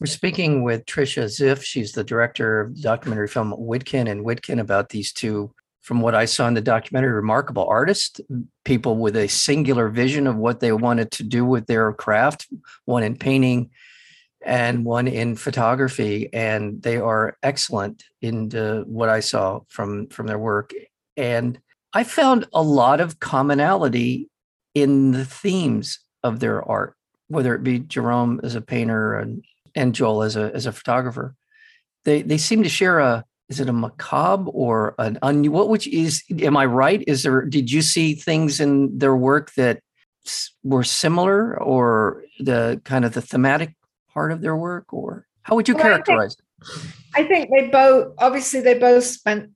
We're 0.00 0.06
speaking 0.06 0.62
with 0.62 0.86
Trisha 0.86 1.24
Ziff. 1.24 1.62
She's 1.62 1.92
the 1.92 2.04
director 2.04 2.60
of 2.60 2.76
the 2.76 2.82
documentary 2.82 3.26
film 3.26 3.52
Witkin 3.58 4.08
and 4.08 4.24
Witkin 4.24 4.60
about 4.60 4.90
these 4.90 5.12
two, 5.12 5.52
from 5.80 6.00
what 6.00 6.14
I 6.14 6.24
saw 6.24 6.46
in 6.46 6.54
the 6.54 6.60
documentary, 6.60 7.12
remarkable 7.12 7.66
artists, 7.66 8.20
people 8.64 8.96
with 8.96 9.16
a 9.16 9.26
singular 9.26 9.88
vision 9.88 10.26
of 10.26 10.36
what 10.36 10.60
they 10.60 10.70
wanted 10.70 11.10
to 11.12 11.24
do 11.24 11.44
with 11.44 11.66
their 11.66 11.92
craft, 11.92 12.46
one 12.84 13.02
in 13.02 13.16
painting 13.16 13.70
and 14.44 14.84
one 14.84 15.08
in 15.08 15.34
photography. 15.34 16.28
And 16.32 16.80
they 16.80 16.98
are 16.98 17.36
excellent 17.42 18.04
in 18.22 18.50
what 18.86 19.08
I 19.08 19.18
saw 19.20 19.60
from, 19.68 20.08
from 20.08 20.28
their 20.28 20.38
work. 20.38 20.72
And 21.16 21.58
I 21.92 22.04
found 22.04 22.46
a 22.52 22.62
lot 22.62 23.00
of 23.00 23.18
commonality 23.18 24.28
in 24.82 25.12
the 25.12 25.24
themes 25.24 26.00
of 26.22 26.40
their 26.40 26.62
art, 26.62 26.94
whether 27.28 27.54
it 27.54 27.62
be 27.62 27.80
Jerome 27.80 28.40
as 28.42 28.54
a 28.54 28.60
painter 28.60 29.16
and, 29.18 29.44
and 29.74 29.94
Joel 29.94 30.22
as 30.22 30.36
a 30.36 30.50
as 30.54 30.66
a 30.66 30.72
photographer. 30.72 31.34
They 32.04 32.22
they 32.22 32.38
seem 32.38 32.62
to 32.62 32.68
share 32.68 32.98
a 32.98 33.24
is 33.48 33.60
it 33.60 33.68
a 33.68 33.72
macabre 33.72 34.50
or 34.50 34.94
an 34.98 35.18
un 35.22 35.44
what 35.50 35.68
which 35.68 35.86
is 35.86 36.22
am 36.40 36.56
I 36.56 36.66
right? 36.66 37.02
Is 37.06 37.22
there 37.22 37.42
did 37.42 37.70
you 37.70 37.82
see 37.82 38.14
things 38.14 38.60
in 38.60 38.98
their 38.98 39.16
work 39.16 39.52
that 39.54 39.80
were 40.62 40.84
similar 40.84 41.58
or 41.62 42.24
the 42.40 42.80
kind 42.84 43.04
of 43.04 43.14
the 43.14 43.22
thematic 43.22 43.74
part 44.12 44.32
of 44.32 44.40
their 44.40 44.56
work 44.56 44.92
or 44.92 45.26
how 45.42 45.54
would 45.54 45.68
you 45.68 45.74
well, 45.74 45.84
characterize 45.84 46.36
I 47.14 47.22
think, 47.22 47.46
it? 47.46 47.50
I 47.50 47.50
think 47.50 47.50
they 47.50 47.68
both 47.68 48.14
obviously 48.18 48.60
they 48.60 48.78
both 48.78 49.04
spent 49.04 49.50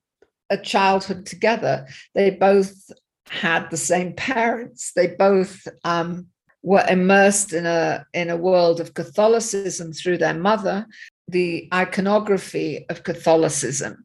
a 0.53 0.57
childhood 0.59 1.25
together. 1.27 1.89
They 2.15 2.31
both 2.31 2.91
had 3.33 3.71
the 3.71 3.77
same 3.77 4.13
parents. 4.13 4.93
They 4.95 5.09
both 5.09 5.67
um, 5.85 6.27
were 6.63 6.85
immersed 6.89 7.53
in 7.53 7.67
a 7.67 8.07
in 8.13 8.31
a 8.31 8.37
world 8.37 8.81
of 8.81 8.95
Catholicism 8.95 9.93
through 9.93 10.19
their 10.19 10.35
mother. 10.35 10.87
the 11.29 11.69
iconography 11.73 12.85
of 12.91 13.03
Catholicism, 13.05 14.05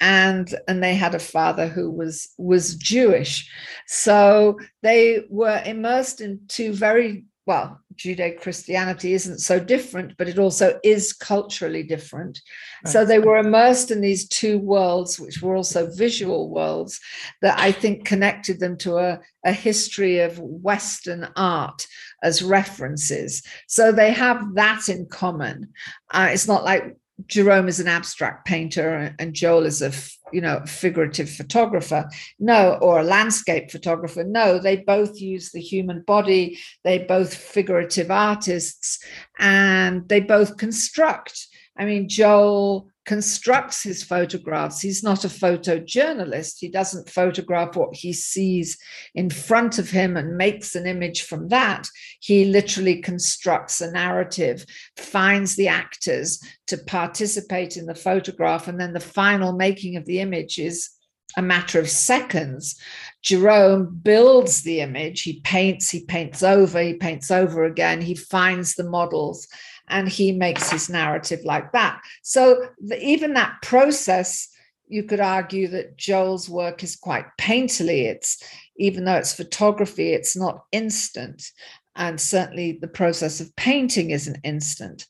and 0.00 0.54
and 0.68 0.82
they 0.82 0.94
had 0.94 1.14
a 1.14 1.18
father 1.18 1.66
who 1.66 1.90
was 1.90 2.28
was 2.38 2.76
Jewish, 2.76 3.50
so 3.86 4.58
they 4.82 5.24
were 5.30 5.62
immersed 5.64 6.20
in 6.20 6.40
two 6.48 6.72
very 6.72 7.24
well, 7.46 7.80
Judeo 7.96 8.40
Christianity 8.40 9.14
isn't 9.14 9.38
so 9.38 9.58
different, 9.58 10.16
but 10.16 10.28
it 10.28 10.38
also 10.38 10.78
is 10.84 11.12
culturally 11.12 11.82
different. 11.82 12.40
Right. 12.84 12.92
So 12.92 13.04
they 13.04 13.18
were 13.18 13.38
immersed 13.38 13.90
in 13.90 14.00
these 14.00 14.28
two 14.28 14.58
worlds, 14.58 15.18
which 15.18 15.42
were 15.42 15.56
also 15.56 15.90
visual 15.90 16.50
worlds, 16.50 17.00
that 17.42 17.58
I 17.58 17.72
think 17.72 18.04
connected 18.04 18.60
them 18.60 18.76
to 18.78 18.98
a, 18.98 19.20
a 19.44 19.52
history 19.52 20.20
of 20.20 20.38
Western 20.38 21.28
art 21.36 21.86
as 22.22 22.42
references. 22.42 23.42
So 23.66 23.92
they 23.92 24.12
have 24.12 24.54
that 24.54 24.88
in 24.88 25.06
common. 25.06 25.72
Uh, 26.10 26.28
it's 26.30 26.48
not 26.48 26.64
like 26.64 26.96
Jerome 27.26 27.68
is 27.68 27.80
an 27.80 27.88
abstract 27.88 28.46
painter 28.46 29.14
and 29.18 29.34
Joel 29.34 29.64
is 29.64 29.80
a 29.82 29.92
you 30.32 30.40
know 30.40 30.60
figurative 30.66 31.30
photographer. 31.30 32.08
No 32.38 32.78
or 32.80 33.00
a 33.00 33.04
landscape 33.04 33.70
photographer. 33.70 34.24
No 34.24 34.58
they 34.58 34.76
both 34.76 35.20
use 35.20 35.50
the 35.50 35.60
human 35.60 36.02
body. 36.02 36.58
They 36.84 36.98
both 36.98 37.34
figurative 37.34 38.10
artists 38.10 39.02
and 39.38 40.08
they 40.08 40.20
both 40.20 40.56
construct. 40.56 41.46
I 41.78 41.84
mean 41.84 42.08
joel 42.08 42.90
constructs 43.06 43.84
his 43.84 44.02
photographs. 44.02 44.80
He's 44.80 45.02
not 45.02 45.24
a 45.24 45.28
photojournalist. 45.28 46.56
He 46.58 46.68
doesn't 46.68 47.08
photograph 47.08 47.76
what 47.76 47.94
he 47.94 48.12
sees 48.12 48.76
in 49.14 49.30
front 49.30 49.78
of 49.78 49.90
him 49.90 50.16
and 50.16 50.36
makes 50.36 50.74
an 50.74 50.86
image 50.86 51.22
from 51.22 51.48
that. 51.48 51.88
He 52.20 52.46
literally 52.46 53.00
constructs 53.00 53.80
a 53.80 53.90
narrative, 53.92 54.66
finds 54.96 55.54
the 55.54 55.68
actors 55.68 56.42
to 56.66 56.76
participate 56.76 57.76
in 57.76 57.86
the 57.86 57.94
photograph, 57.94 58.66
and 58.66 58.80
then 58.80 58.92
the 58.92 59.00
final 59.00 59.52
making 59.52 59.96
of 59.96 60.04
the 60.04 60.20
image 60.20 60.58
is 60.58 60.90
a 61.36 61.42
matter 61.42 61.78
of 61.78 61.88
seconds. 61.88 62.80
Jerome 63.22 64.00
builds 64.02 64.62
the 64.62 64.80
image, 64.80 65.22
he 65.22 65.40
paints, 65.40 65.90
he 65.90 66.04
paints 66.04 66.42
over, 66.42 66.80
he 66.80 66.94
paints 66.94 67.30
over 67.30 67.64
again, 67.64 68.00
he 68.00 68.14
finds 68.14 68.74
the 68.74 68.88
models 68.88 69.46
and 69.88 70.08
he 70.08 70.32
makes 70.32 70.70
his 70.70 70.88
narrative 70.88 71.40
like 71.44 71.72
that. 71.72 72.00
So 72.22 72.68
the, 72.80 73.02
even 73.02 73.34
that 73.34 73.56
process, 73.62 74.48
you 74.88 75.02
could 75.02 75.20
argue 75.20 75.68
that 75.68 75.96
Joel's 75.96 76.48
work 76.48 76.82
is 76.82 76.96
quite 76.96 77.26
painterly. 77.38 78.04
It's 78.04 78.42
even 78.76 79.04
though 79.04 79.16
it's 79.16 79.34
photography, 79.34 80.12
it's 80.12 80.36
not 80.36 80.64
instant. 80.72 81.50
And 81.94 82.20
certainly 82.20 82.78
the 82.80 82.88
process 82.88 83.40
of 83.40 83.54
painting 83.56 84.10
isn't 84.10 84.38
instant. 84.44 85.06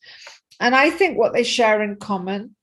And 0.61 0.75
I 0.75 0.91
think 0.91 1.19
what 1.19 1.33
they 1.33 1.43
share 1.43 1.83
in 1.83 1.97
common 1.97 2.56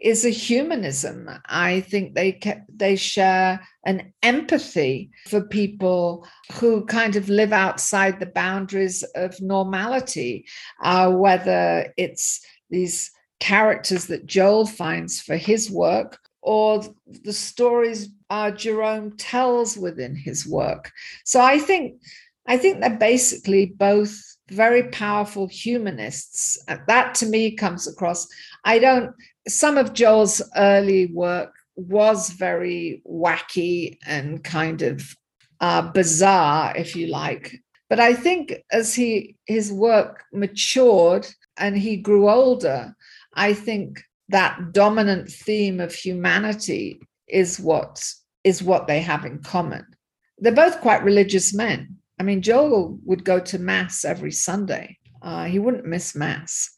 is 0.00 0.24
a 0.24 0.30
humanism. 0.30 1.28
I 1.46 1.80
think 1.80 2.14
they 2.14 2.40
they 2.74 2.96
share 2.96 3.60
an 3.84 4.12
empathy 4.22 5.10
for 5.28 5.42
people 5.42 6.26
who 6.52 6.84
kind 6.86 7.16
of 7.16 7.28
live 7.28 7.52
outside 7.52 8.18
the 8.18 8.26
boundaries 8.26 9.02
of 9.14 9.40
normality, 9.40 10.46
uh, 10.82 11.10
whether 11.10 11.92
it's 11.96 12.44
these 12.70 13.10
characters 13.40 14.06
that 14.06 14.26
Joel 14.26 14.66
finds 14.66 15.20
for 15.20 15.36
his 15.36 15.70
work 15.70 16.18
or 16.42 16.82
the 17.06 17.32
stories 17.32 18.08
uh, 18.30 18.50
Jerome 18.50 19.16
tells 19.16 19.76
within 19.76 20.14
his 20.14 20.46
work. 20.46 20.90
So 21.24 21.40
I 21.40 21.58
think 21.58 22.00
I 22.46 22.56
think 22.56 22.80
they're 22.80 22.96
basically 22.96 23.66
both 23.66 24.18
very 24.50 24.84
powerful 24.84 25.46
humanists. 25.46 26.58
That 26.86 27.14
to 27.16 27.26
me 27.26 27.54
comes 27.54 27.86
across. 27.86 28.26
I 28.64 28.78
don't 28.78 29.14
some 29.52 29.76
of 29.76 29.92
Joel's 29.92 30.42
early 30.56 31.06
work 31.06 31.52
was 31.76 32.30
very 32.30 33.02
wacky 33.06 33.98
and 34.06 34.42
kind 34.44 34.82
of 34.82 35.14
uh, 35.60 35.82
bizarre, 35.92 36.76
if 36.76 36.96
you 36.96 37.08
like. 37.08 37.56
But 37.88 38.00
I 38.00 38.14
think 38.14 38.54
as 38.70 38.94
he 38.94 39.36
his 39.46 39.72
work 39.72 40.24
matured 40.32 41.26
and 41.56 41.76
he 41.76 41.96
grew 41.96 42.30
older, 42.30 42.94
I 43.34 43.52
think 43.52 44.00
that 44.28 44.72
dominant 44.72 45.28
theme 45.28 45.80
of 45.80 45.92
humanity 45.92 47.00
is 47.26 47.58
what 47.58 48.02
is 48.44 48.62
what 48.62 48.86
they 48.86 49.00
have 49.00 49.24
in 49.24 49.40
common. 49.40 49.84
They're 50.38 50.52
both 50.52 50.80
quite 50.80 51.04
religious 51.04 51.52
men. 51.52 51.96
I 52.18 52.22
mean, 52.22 52.42
Joel 52.42 52.98
would 53.04 53.24
go 53.24 53.40
to 53.40 53.58
mass 53.58 54.04
every 54.04 54.32
Sunday. 54.32 54.98
Uh, 55.22 55.44
he 55.44 55.58
wouldn't 55.58 55.84
miss 55.84 56.14
mass. 56.14 56.70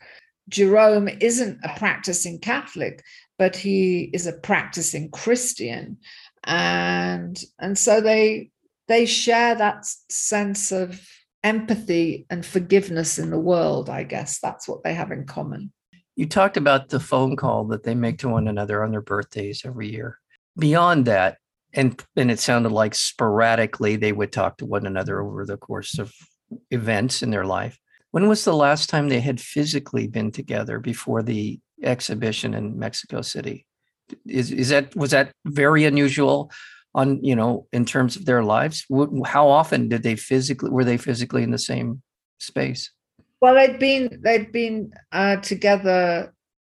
Jerome 0.49 1.09
isn't 1.09 1.59
a 1.63 1.79
practicing 1.79 2.39
Catholic, 2.39 3.03
but 3.39 3.57
he 3.57 4.11
is 4.13 4.27
a 4.27 4.33
practicing 4.33 5.11
Christian. 5.11 5.99
And, 6.45 7.43
and 7.59 7.79
so 7.79 8.01
they 8.01 8.51
they 8.89 9.07
share 9.07 9.55
that 9.55 9.87
sense 10.11 10.73
of 10.73 11.01
empathy 11.45 12.27
and 12.31 12.45
forgiveness 12.45 13.19
in 13.19 13.31
the 13.31 13.39
world, 13.39 13.89
I 13.89 14.03
guess. 14.05 14.39
That's 14.41 14.69
what 14.69 14.83
they 14.83 14.95
have 14.95 15.11
in 15.11 15.25
common. 15.25 15.73
You 16.15 16.27
talked 16.27 16.57
about 16.57 16.89
the 16.89 17.01
phone 17.01 17.37
call 17.37 17.65
that 17.69 17.85
they 17.85 17.95
make 17.95 18.19
to 18.19 18.29
one 18.29 18.49
another 18.49 18.85
on 18.85 18.91
their 18.91 19.01
birthdays 19.01 19.63
every 19.65 19.91
year. 19.91 20.19
Beyond 20.59 21.07
that, 21.07 21.39
and 21.73 22.03
and 22.17 22.31
it 22.31 22.39
sounded 22.39 22.71
like 22.71 22.95
sporadically 22.95 23.97
they 23.97 24.13
would 24.13 24.31
talk 24.31 24.59
to 24.59 24.67
one 24.67 24.87
another 24.87 25.23
over 25.23 25.47
the 25.47 25.57
course 25.57 25.99
of 25.99 26.13
events 26.71 27.23
in 27.23 27.31
their 27.31 27.47
life. 27.47 27.79
When 28.13 28.29
was 28.29 28.45
the 28.45 28.55
last 28.55 28.89
time 28.89 29.09
they 29.09 29.21
had 29.21 29.41
physically 29.41 30.07
been 30.07 30.31
together 30.31 30.79
before 30.79 31.23
the 31.23 31.59
exhibition 31.83 32.55
in 32.55 32.79
Mexico 32.79 33.23
City? 33.23 33.67
Is 34.27 34.53
is 34.53 34.69
that 34.69 34.95
was 34.95 35.11
that 35.11 35.33
very 35.47 35.85
unusual 35.85 36.53
on 36.95 37.25
you 37.25 37.35
know 37.35 37.67
in 37.73 37.85
terms 37.85 38.17
of 38.17 38.27
their 38.27 38.45
lives? 38.45 38.87
How 39.25 39.49
often 39.49 39.89
did 39.89 40.03
they 40.03 40.17
physically 40.17 40.71
were 40.71 40.85
they 40.85 40.99
physically 40.99 41.43
in 41.43 41.51
the 41.51 41.59
same 41.59 42.03
space? 42.39 42.91
Well, 43.41 43.55
they'd 43.55 43.79
been 43.79 44.21
they'd 44.23 44.53
been 44.53 44.93
uh, 45.11 45.37
together 45.37 46.35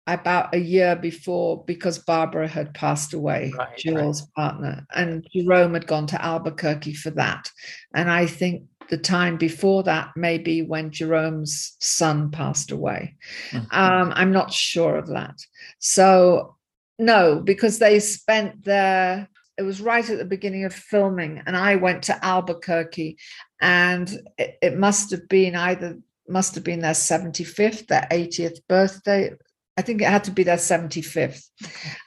about 0.07 0.53
a 0.53 0.59
year 0.59 0.95
before 0.95 1.63
because 1.65 1.97
Barbara 1.97 2.47
had 2.47 2.73
passed 2.73 3.13
away, 3.13 3.51
right, 3.57 3.77
Joel's 3.77 4.21
right. 4.21 4.33
partner, 4.35 4.87
and 4.95 5.27
Jerome 5.35 5.73
had 5.73 5.87
gone 5.87 6.07
to 6.07 6.23
Albuquerque 6.23 6.93
for 6.93 7.09
that. 7.11 7.49
And 7.93 8.09
I 8.09 8.25
think 8.25 8.63
the 8.89 8.97
time 8.97 9.37
before 9.37 9.83
that, 9.83 10.11
maybe 10.15 10.61
when 10.61 10.91
Jerome's 10.91 11.75
son 11.79 12.31
passed 12.31 12.71
away. 12.71 13.15
Mm-hmm. 13.51 13.65
Um, 13.71 14.13
I'm 14.15 14.31
not 14.31 14.53
sure 14.53 14.97
of 14.97 15.07
that. 15.07 15.35
So, 15.79 16.55
no, 16.99 17.39
because 17.39 17.79
they 17.79 17.99
spent 17.99 18.63
their, 18.63 19.27
it 19.57 19.63
was 19.63 19.81
right 19.81 20.07
at 20.09 20.17
the 20.17 20.25
beginning 20.25 20.65
of 20.65 20.73
filming, 20.73 21.41
and 21.45 21.55
I 21.57 21.75
went 21.75 22.03
to 22.03 22.25
Albuquerque, 22.25 23.17
and 23.61 24.09
it, 24.37 24.57
it 24.61 24.77
must 24.77 25.11
have 25.11 25.27
been 25.27 25.55
either, 25.55 25.99
must 26.27 26.55
have 26.55 26.63
been 26.63 26.79
their 26.79 26.93
75th, 26.93 27.87
their 27.87 28.07
80th 28.11 28.59
birthday. 28.67 29.33
I 29.77 29.81
think 29.81 30.01
it 30.01 30.07
had 30.07 30.23
to 30.25 30.31
be 30.31 30.43
their 30.43 30.55
75th. 30.55 31.43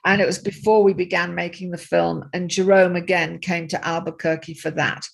And 0.04 0.23
it 0.23 0.26
was 0.26 0.38
before 0.38 0.82
we 0.82 0.94
began 0.94 1.35
making 1.35 1.70
the 1.70 1.76
film. 1.76 2.25
And 2.32 2.49
Jerome 2.49 2.97
again 2.97 3.40
came 3.40 3.68
to 3.68 3.87
Albuquerque 3.87 4.54
for 4.54 4.70
that. 4.70 5.06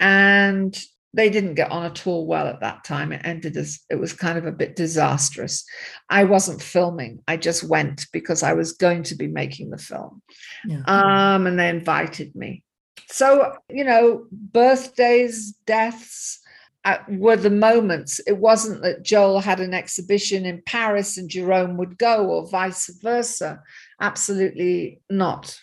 And 0.00 0.76
they 1.12 1.28
didn't 1.28 1.54
get 1.54 1.70
on 1.70 1.84
at 1.84 2.06
all 2.06 2.26
well 2.26 2.46
at 2.46 2.60
that 2.60 2.84
time. 2.84 3.12
It 3.12 3.22
ended 3.24 3.56
as 3.56 3.80
it 3.90 3.96
was 3.96 4.12
kind 4.12 4.38
of 4.38 4.46
a 4.46 4.52
bit 4.52 4.76
disastrous. 4.76 5.64
I 6.08 6.24
wasn't 6.24 6.62
filming. 6.62 7.20
I 7.26 7.36
just 7.36 7.64
went 7.64 8.06
because 8.12 8.42
I 8.42 8.52
was 8.52 8.72
going 8.72 9.02
to 9.04 9.16
be 9.16 9.26
making 9.26 9.70
the 9.70 9.78
film. 9.78 10.22
Yeah. 10.66 10.82
Um, 10.86 11.46
and 11.46 11.58
they 11.58 11.68
invited 11.68 12.34
me. 12.36 12.62
So, 13.08 13.56
you 13.68 13.84
know, 13.84 14.26
birthdays, 14.30 15.52
deaths 15.66 16.40
uh, 16.84 16.98
were 17.08 17.36
the 17.36 17.50
moments. 17.50 18.20
It 18.26 18.38
wasn't 18.38 18.82
that 18.82 19.02
Joel 19.02 19.40
had 19.40 19.58
an 19.58 19.74
exhibition 19.74 20.46
in 20.46 20.62
Paris 20.64 21.18
and 21.18 21.28
Jerome 21.28 21.76
would 21.76 21.98
go 21.98 22.26
or 22.26 22.48
vice 22.48 22.88
versa. 23.02 23.62
Absolutely 24.00 25.00
not. 25.10 25.58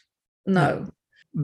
No. 0.45 0.89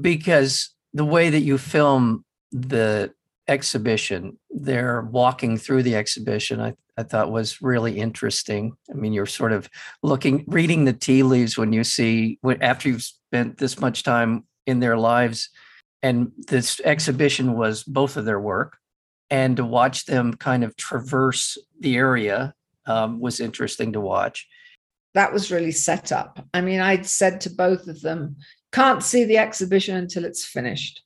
Because 0.02 0.72
the 0.94 1.06
way 1.06 1.30
that 1.30 1.42
you 1.42 1.58
film 1.58 2.26
the 2.52 3.14
exhibition, 3.48 4.38
they're 4.50 5.02
walking 5.02 5.58
through 5.58 5.84
the 5.84 5.96
exhibition, 5.96 6.62
I, 6.62 6.74
I 6.98 7.04
thought 7.04 7.32
was 7.32 7.62
really 7.62 8.00
interesting. 8.00 8.74
I 8.90 8.94
mean, 8.94 9.14
you're 9.14 9.26
sort 9.26 9.52
of 9.52 9.70
looking, 10.02 10.46
reading 10.48 10.86
the 10.86 10.94
tea 10.94 11.24
leaves 11.24 11.58
when 11.58 11.74
you 11.74 11.84
see, 11.84 12.38
when, 12.42 12.62
after 12.62 12.90
you've 12.90 13.04
spent 13.04 13.58
this 13.58 13.80
much 13.80 14.04
time 14.04 14.46
in 14.66 14.80
their 14.80 14.98
lives. 14.98 15.50
And 16.02 16.32
this 16.38 16.80
exhibition 16.84 17.54
was 17.54 17.84
both 17.84 18.18
of 18.18 18.26
their 18.26 18.40
work. 18.40 18.78
And 19.30 19.58
to 19.58 19.66
watch 19.66 20.06
them 20.06 20.34
kind 20.34 20.64
of 20.64 20.76
traverse 20.76 21.58
the 21.80 21.96
area 21.96 22.54
um, 22.86 23.20
was 23.20 23.40
interesting 23.40 23.94
to 23.94 24.02
watch. 24.02 24.48
That 25.16 25.34
was 25.34 25.52
really 25.52 25.72
set 25.72 26.12
up. 26.12 26.46
I 26.54 26.62
mean, 26.62 26.80
I'd 26.80 27.06
said 27.06 27.42
to 27.42 27.50
both 27.50 27.88
of 27.88 28.02
them, 28.02 28.36
can't 28.72 29.04
see 29.04 29.24
the 29.24 29.38
exhibition 29.38 29.96
until 29.96 30.26
it's 30.26 30.46
finished 30.46 31.03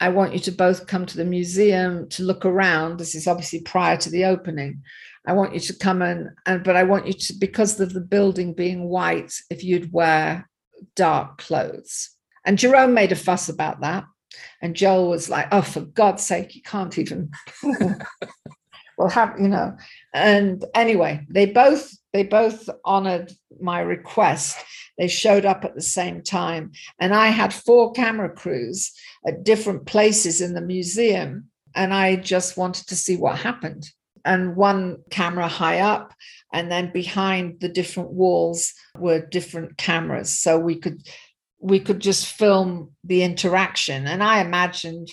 I 0.00 0.08
want 0.08 0.32
you 0.32 0.40
to 0.40 0.52
both 0.52 0.86
come 0.86 1.04
to 1.06 1.16
the 1.16 1.24
museum 1.24 2.08
to 2.10 2.22
look 2.22 2.44
around. 2.44 2.98
This 2.98 3.14
is 3.14 3.26
obviously 3.26 3.60
prior 3.60 3.96
to 3.98 4.10
the 4.10 4.24
opening. 4.24 4.82
I 5.26 5.34
want 5.34 5.52
you 5.52 5.60
to 5.60 5.74
come 5.74 6.00
in, 6.00 6.34
and 6.46 6.64
but 6.64 6.76
I 6.76 6.84
want 6.84 7.06
you 7.06 7.12
to 7.12 7.34
because 7.38 7.78
of 7.78 7.92
the 7.92 8.00
building 8.00 8.54
being 8.54 8.88
white, 8.88 9.34
if 9.50 9.62
you'd 9.62 9.92
wear 9.92 10.48
dark 10.96 11.38
clothes. 11.38 12.10
And 12.46 12.58
Jerome 12.58 12.94
made 12.94 13.12
a 13.12 13.16
fuss 13.16 13.48
about 13.50 13.82
that. 13.82 14.04
And 14.62 14.74
Joel 14.74 15.10
was 15.10 15.28
like, 15.28 15.48
oh, 15.52 15.62
for 15.62 15.80
God's 15.80 16.24
sake, 16.24 16.54
you 16.54 16.62
can't 16.62 16.96
even 16.98 17.30
well 19.00 19.08
have, 19.08 19.40
you 19.40 19.48
know. 19.48 19.76
And 20.12 20.64
anyway, 20.74 21.26
they 21.30 21.46
both 21.46 21.96
they 22.12 22.22
both 22.24 22.68
honored 22.84 23.32
my 23.60 23.80
request. 23.80 24.58
They 24.98 25.08
showed 25.08 25.46
up 25.46 25.64
at 25.64 25.74
the 25.74 25.82
same 25.82 26.22
time. 26.22 26.72
And 26.98 27.14
I 27.14 27.28
had 27.28 27.54
four 27.54 27.92
camera 27.92 28.28
crews 28.28 28.92
at 29.26 29.44
different 29.44 29.86
places 29.86 30.40
in 30.40 30.54
the 30.54 30.60
museum. 30.60 31.46
And 31.74 31.94
I 31.94 32.16
just 32.16 32.56
wanted 32.56 32.88
to 32.88 32.96
see 32.96 33.16
what 33.16 33.38
happened. 33.38 33.88
And 34.24 34.54
one 34.54 34.98
camera 35.10 35.48
high 35.48 35.78
up, 35.80 36.12
and 36.52 36.70
then 36.70 36.92
behind 36.92 37.60
the 37.60 37.70
different 37.70 38.10
walls 38.10 38.74
were 38.98 39.24
different 39.24 39.78
cameras. 39.78 40.38
So 40.38 40.58
we 40.58 40.76
could 40.76 41.00
we 41.58 41.80
could 41.80 42.00
just 42.00 42.26
film 42.26 42.90
the 43.04 43.22
interaction. 43.22 44.06
And 44.06 44.22
I 44.22 44.40
imagined 44.40 45.08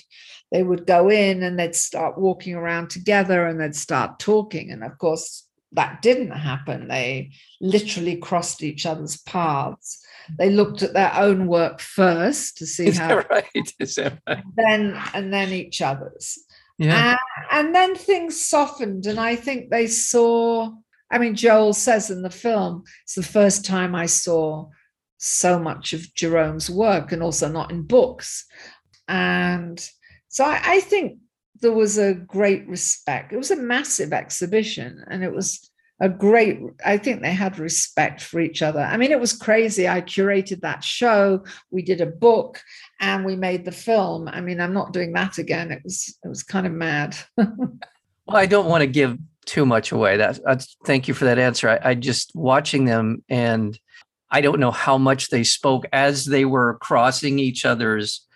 they 0.51 0.63
would 0.63 0.85
go 0.85 1.09
in 1.09 1.43
and 1.43 1.59
they'd 1.59 1.75
start 1.75 2.17
walking 2.17 2.55
around 2.55 2.89
together 2.89 3.45
and 3.45 3.59
they'd 3.59 3.75
start 3.75 4.19
talking. 4.19 4.71
And 4.71 4.83
of 4.83 4.97
course, 4.97 5.47
that 5.73 6.01
didn't 6.01 6.31
happen. 6.31 6.87
They 6.87 7.31
literally 7.59 8.17
crossed 8.17 8.63
each 8.63 8.85
other's 8.85 9.17
paths. 9.17 10.03
They 10.37 10.49
looked 10.49 10.83
at 10.83 10.93
their 10.93 11.13
own 11.15 11.47
work 11.47 11.79
first 11.79 12.57
to 12.57 12.65
see 12.65 12.87
Is 12.87 12.97
how 12.97 13.07
that 13.07 13.29
right? 13.29 13.73
Is 13.79 13.95
that 13.95 14.19
right? 14.27 14.43
then 14.55 14.99
and 15.13 15.33
then 15.33 15.49
each 15.49 15.81
other's. 15.81 16.37
Yeah. 16.77 17.17
And, 17.51 17.67
and 17.67 17.75
then 17.75 17.95
things 17.95 18.43
softened, 18.43 19.07
and 19.07 19.19
I 19.19 19.35
think 19.35 19.69
they 19.69 19.87
saw. 19.87 20.71
I 21.09 21.17
mean, 21.19 21.35
Joel 21.35 21.73
says 21.73 22.11
in 22.11 22.21
the 22.21 22.29
film, 22.29 22.83
it's 23.03 23.15
the 23.15 23.23
first 23.23 23.65
time 23.65 23.95
I 23.95 24.07
saw 24.07 24.67
so 25.17 25.57
much 25.57 25.93
of 25.93 26.13
Jerome's 26.13 26.69
work 26.69 27.13
and 27.13 27.23
also 27.23 27.47
not 27.47 27.71
in 27.71 27.83
books. 27.83 28.45
And 29.07 29.89
so 30.37 30.45
I, 30.45 30.61
I, 30.63 30.79
think 30.81 31.17
there 31.61 31.71
was 31.71 31.97
a 31.97 32.13
great 32.13 32.67
respect. 32.67 33.33
It 33.33 33.37
was 33.37 33.49
a 33.49 33.55
massive 33.55 34.13
exhibition 34.13 35.03
and 35.09 35.23
it 35.23 35.33
was 35.33 35.67
a 35.99 36.07
great, 36.07 36.59
I 36.85 36.99
think 36.99 37.23
they 37.23 37.33
had 37.33 37.57
respect 37.57 38.21
for 38.21 38.39
each 38.39 38.61
other. 38.61 38.81
I 38.81 38.97
mean, 38.97 39.11
it 39.11 39.19
was 39.19 39.33
crazy. 39.33 39.89
I 39.89 40.01
curated 40.01 40.61
that 40.61 40.83
show, 40.83 41.43
we 41.71 41.81
did 41.81 42.01
a 42.01 42.05
book 42.05 42.61
and 42.99 43.25
we 43.25 43.35
made 43.35 43.65
the 43.65 43.71
film. 43.71 44.27
I 44.27 44.41
mean, 44.41 44.61
I'm 44.61 44.75
not 44.75 44.93
doing 44.93 45.11
that 45.13 45.39
again. 45.39 45.71
It 45.71 45.81
was 45.83 46.15
it 46.23 46.27
was 46.27 46.43
kind 46.43 46.67
of 46.67 46.71
mad. 46.71 47.17
well, 47.37 47.79
I 48.27 48.45
don't 48.45 48.69
want 48.69 48.81
to 48.81 48.87
give 48.87 49.17
too 49.47 49.65
much 49.65 49.91
away. 49.91 50.17
That 50.17 50.39
uh, 50.45 50.57
thank 50.85 51.07
you 51.07 51.15
for 51.15 51.25
that 51.25 51.39
answer. 51.39 51.67
I, 51.67 51.79
I 51.81 51.93
just 51.95 52.31
watching 52.35 52.85
them 52.85 53.23
and 53.27 53.75
I 54.29 54.41
don't 54.41 54.59
know 54.59 54.69
how 54.69 54.99
much 54.99 55.29
they 55.29 55.43
spoke 55.43 55.87
as 55.91 56.25
they 56.25 56.45
were 56.45 56.77
crossing 56.77 57.39
each 57.39 57.65
other's 57.65 58.26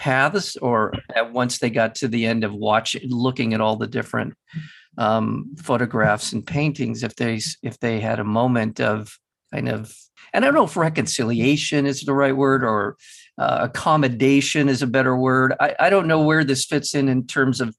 paths 0.00 0.56
or 0.56 0.94
once 1.30 1.58
they 1.58 1.68
got 1.68 1.94
to 1.94 2.08
the 2.08 2.24
end 2.24 2.42
of 2.42 2.54
watching 2.54 3.02
looking 3.10 3.52
at 3.52 3.60
all 3.60 3.76
the 3.76 3.86
different 3.86 4.32
um, 4.96 5.54
photographs 5.58 6.32
and 6.32 6.46
paintings 6.46 7.02
if 7.02 7.14
they 7.16 7.38
if 7.62 7.78
they 7.80 8.00
had 8.00 8.18
a 8.18 8.24
moment 8.24 8.80
of 8.80 9.18
kind 9.52 9.68
of 9.68 9.94
and 10.32 10.42
I 10.42 10.48
don't 10.48 10.54
know 10.54 10.64
if 10.64 10.76
reconciliation 10.76 11.84
is 11.84 12.00
the 12.00 12.14
right 12.14 12.34
word 12.34 12.64
or 12.64 12.96
uh, 13.36 13.58
accommodation 13.62 14.70
is 14.70 14.80
a 14.80 14.86
better 14.86 15.16
word. 15.16 15.54
I, 15.60 15.74
I 15.78 15.90
don't 15.90 16.06
know 16.06 16.22
where 16.22 16.44
this 16.44 16.64
fits 16.64 16.94
in 16.94 17.08
in 17.08 17.26
terms 17.26 17.60
of 17.60 17.76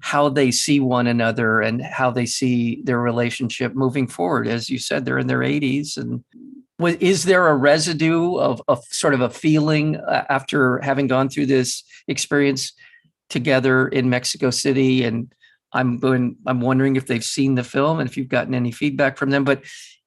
how 0.00 0.30
they 0.30 0.50
see 0.50 0.80
one 0.80 1.06
another 1.06 1.60
and 1.60 1.80
how 1.82 2.10
they 2.10 2.26
see 2.26 2.82
their 2.82 2.98
relationship 2.98 3.74
moving 3.74 4.08
forward. 4.08 4.48
As 4.48 4.68
you 4.68 4.78
said, 4.78 5.04
they're 5.04 5.18
in 5.18 5.26
their 5.28 5.40
80s 5.40 5.96
and 5.96 6.24
is 6.80 7.24
there 7.24 7.48
a 7.48 7.56
residue 7.56 8.36
of, 8.36 8.62
of 8.68 8.84
sort 8.90 9.14
of 9.14 9.20
a 9.20 9.30
feeling 9.30 9.96
uh, 9.96 10.24
after 10.28 10.78
having 10.80 11.06
gone 11.06 11.28
through 11.28 11.46
this 11.46 11.84
experience 12.08 12.72
together 13.30 13.88
in 13.88 14.10
Mexico 14.10 14.50
City? 14.50 15.04
And 15.04 15.32
I'm 15.72 15.98
going, 15.98 16.36
I'm 16.46 16.60
wondering 16.60 16.96
if 16.96 17.06
they've 17.06 17.24
seen 17.24 17.54
the 17.54 17.64
film 17.64 18.00
and 18.00 18.08
if 18.08 18.16
you've 18.16 18.28
gotten 18.28 18.54
any 18.54 18.72
feedback 18.72 19.16
from 19.16 19.30
them. 19.30 19.44
But 19.44 19.64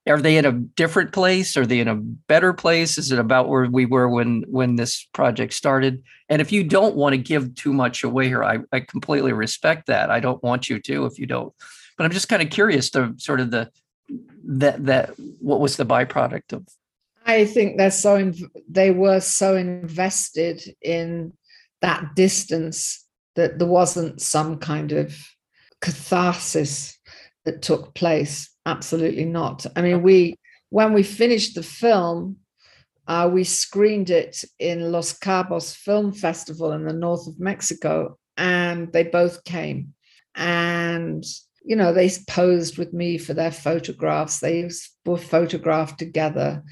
are 0.07 0.22
they 0.22 0.38
in 0.38 0.45
a 0.45 0.51
different 0.51 1.13
place? 1.13 1.57
Are 1.57 1.65
they 1.65 1.79
in 1.79 1.88
a 1.88 1.95
better 1.95 2.53
place? 2.53 2.98
Is 2.98 3.12
it 3.12 3.19
about 3.19 3.50
where 3.50 3.65
we 3.65 3.86
were 3.86 4.07
when 4.07 4.43
when 4.48 4.75
this 4.75 5.07
project 5.13 5.53
started? 5.53 6.03
And 6.29 6.41
if 6.41 6.51
you 6.51 6.63
don't 6.63 6.95
want 6.95 7.13
to 7.13 7.17
give 7.17 7.55
too 7.55 7.74
much 7.74 8.03
away 8.03 8.27
here, 8.27 8.43
I, 8.43 8.60
I 8.71 8.82
completely 8.82 9.34
respect 9.34 9.88
that. 9.88 10.12
I 10.12 10.19
don't 10.19 10.43
want 10.43 10.69
you 10.69 10.80
to 10.80 11.06
if 11.06 11.17
you 11.17 11.25
don't. 11.25 11.54
But 11.97 12.04
I'm 12.04 12.12
just 12.12 12.30
kind 12.30 12.41
of 12.41 12.49
curious 12.49 12.91
to 12.91 13.15
sort 13.17 13.39
of 13.39 13.49
the 13.49 13.71
that 14.44 14.86
that 14.86 15.13
what 15.39 15.60
was 15.60 15.78
the 15.78 15.86
byproduct 15.86 16.54
of? 16.54 16.68
I 17.26 17.46
think 17.46 17.78
they're 17.78 17.91
so 17.91 18.32
they 18.70 18.91
were 18.91 19.20
so 19.20 19.56
invested 19.56 20.62
in 20.82 21.34
that 21.82 22.15
distance 22.15 23.04
that 23.36 23.60
there 23.60 23.68
wasn't 23.68 24.22
some 24.22 24.58
kind 24.58 24.91
of 24.91 25.18
catharsis 25.82 26.98
that 27.44 27.62
took 27.62 27.94
place. 27.96 28.50
Absolutely 28.65 29.26
not. 29.26 29.65
I 29.76 29.82
mean 29.82 30.02
we 30.02 30.36
when 30.70 30.94
we 30.94 31.04
finished 31.04 31.56
the 31.56 31.63
film 31.63 32.38
uh, 33.08 33.30
we 33.32 33.44
screened 33.44 34.10
it 34.10 34.44
in 34.58 34.91
los 34.91 35.13
cabos 35.20 35.76
film 35.76 36.12
festival 36.12 36.72
in 36.72 36.86
the 36.86 36.94
north 36.94 37.28
of 37.28 37.39
mexico 37.39 38.18
and 38.38 38.91
they 38.91 39.04
both 39.04 39.44
came. 39.44 39.94
And 40.36 41.24
you 41.65 41.75
know, 41.75 41.91
they 41.91 42.10
posed 42.30 42.78
with 42.78 42.93
me 42.93 43.17
for 43.17 43.34
their 43.34 43.51
photographs. 43.51 44.39
They 44.39 44.69
were 45.06 45.17
photographed 45.17 45.99
together. 45.99 46.63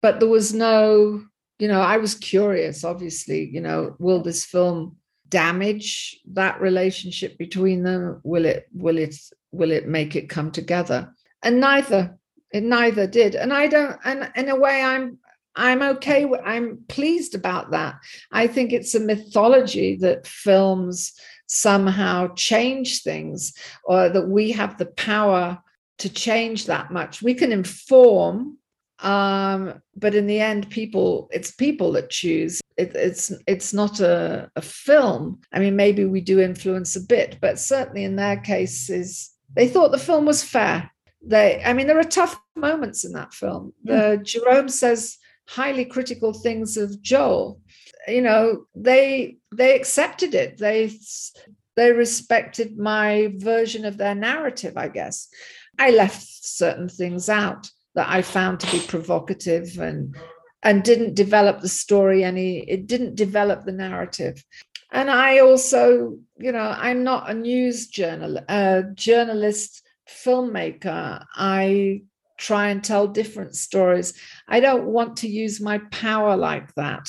But 0.00 0.18
there 0.18 0.28
was 0.28 0.52
no, 0.52 1.22
you 1.58 1.68
know, 1.68 1.80
I 1.80 1.98
was 1.98 2.14
curious, 2.14 2.84
obviously, 2.84 3.48
you 3.48 3.60
know, 3.60 3.94
will 4.00 4.22
this 4.22 4.44
film 4.44 4.96
damage 5.28 6.20
that 6.32 6.60
relationship 6.60 7.38
between 7.38 7.84
them? 7.84 8.20
Will 8.24 8.44
it, 8.44 8.66
will 8.74 8.98
it, 8.98 9.14
will 9.52 9.70
it 9.70 9.86
make 9.86 10.16
it 10.16 10.28
come 10.28 10.50
together? 10.50 11.14
And 11.42 11.60
neither, 11.60 12.18
it 12.52 12.64
neither 12.64 13.06
did. 13.06 13.36
And 13.36 13.52
I 13.52 13.68
don't, 13.68 13.96
and 14.04 14.30
in 14.34 14.48
a 14.48 14.56
way, 14.56 14.82
I'm 14.82 15.18
I'm 15.54 15.82
okay. 15.82 16.26
I'm 16.44 16.82
pleased 16.88 17.34
about 17.34 17.72
that. 17.72 17.96
I 18.30 18.46
think 18.46 18.72
it's 18.72 18.94
a 18.94 19.00
mythology 19.00 19.96
that 19.96 20.26
films 20.26 21.12
somehow 21.52 22.32
change 22.34 23.02
things 23.02 23.52
or 23.84 24.08
that 24.08 24.26
we 24.26 24.50
have 24.50 24.78
the 24.78 24.86
power 24.86 25.58
to 25.98 26.08
change 26.08 26.64
that 26.66 26.90
much. 26.90 27.22
We 27.22 27.34
can 27.34 27.52
inform, 27.52 28.56
um, 29.00 29.80
but 29.94 30.14
in 30.14 30.26
the 30.26 30.40
end, 30.40 30.70
people 30.70 31.28
it's 31.30 31.50
people 31.50 31.92
that 31.92 32.08
choose. 32.08 32.60
It, 32.78 32.92
it's 32.94 33.30
it's 33.46 33.74
not 33.74 34.00
a, 34.00 34.50
a 34.56 34.62
film. 34.62 35.40
I 35.52 35.58
mean, 35.58 35.76
maybe 35.76 36.06
we 36.06 36.22
do 36.22 36.40
influence 36.40 36.96
a 36.96 37.02
bit, 37.02 37.38
but 37.40 37.58
certainly 37.58 38.04
in 38.04 38.16
their 38.16 38.38
cases, 38.38 39.30
they 39.54 39.68
thought 39.68 39.92
the 39.92 39.98
film 39.98 40.24
was 40.24 40.42
fair. 40.42 40.90
They, 41.24 41.62
I 41.62 41.74
mean, 41.74 41.86
there 41.86 42.00
are 42.00 42.04
tough 42.04 42.36
moments 42.56 43.04
in 43.04 43.12
that 43.12 43.34
film. 43.34 43.74
The 43.84 44.20
Jerome 44.24 44.70
says 44.70 45.18
highly 45.46 45.84
critical 45.84 46.32
things 46.32 46.76
of 46.76 47.00
Joel 47.02 47.60
you 48.08 48.22
know 48.22 48.66
they 48.74 49.36
they 49.54 49.74
accepted 49.76 50.34
it. 50.34 50.58
They 50.58 50.90
they 51.76 51.92
respected 51.92 52.78
my 52.78 53.32
version 53.36 53.84
of 53.84 53.96
their 53.96 54.14
narrative 54.14 54.76
i 54.76 54.88
guess. 54.88 55.28
I 55.78 55.90
left 55.90 56.22
certain 56.22 56.88
things 56.88 57.28
out 57.28 57.70
that 57.94 58.08
i 58.08 58.22
found 58.22 58.60
to 58.60 58.70
be 58.70 58.86
provocative 58.86 59.78
and 59.78 60.14
and 60.62 60.84
didn't 60.84 61.14
develop 61.14 61.60
the 61.60 61.68
story 61.68 62.24
any 62.24 62.58
it 62.58 62.86
didn't 62.86 63.14
develop 63.14 63.64
the 63.64 63.72
narrative. 63.72 64.44
And 64.90 65.10
i 65.10 65.38
also 65.38 66.18
you 66.38 66.52
know 66.52 66.74
i'm 66.76 67.04
not 67.04 67.30
a 67.30 67.34
news 67.34 67.86
journal 67.88 68.38
a 68.48 68.84
journalist 68.94 69.82
filmmaker. 70.08 71.24
I 71.34 72.02
try 72.38 72.68
and 72.68 72.82
tell 72.82 73.06
different 73.06 73.54
stories. 73.54 74.14
I 74.48 74.60
don't 74.60 74.84
want 74.84 75.18
to 75.18 75.28
use 75.28 75.60
my 75.60 75.78
power 75.90 76.36
like 76.36 76.74
that 76.74 77.08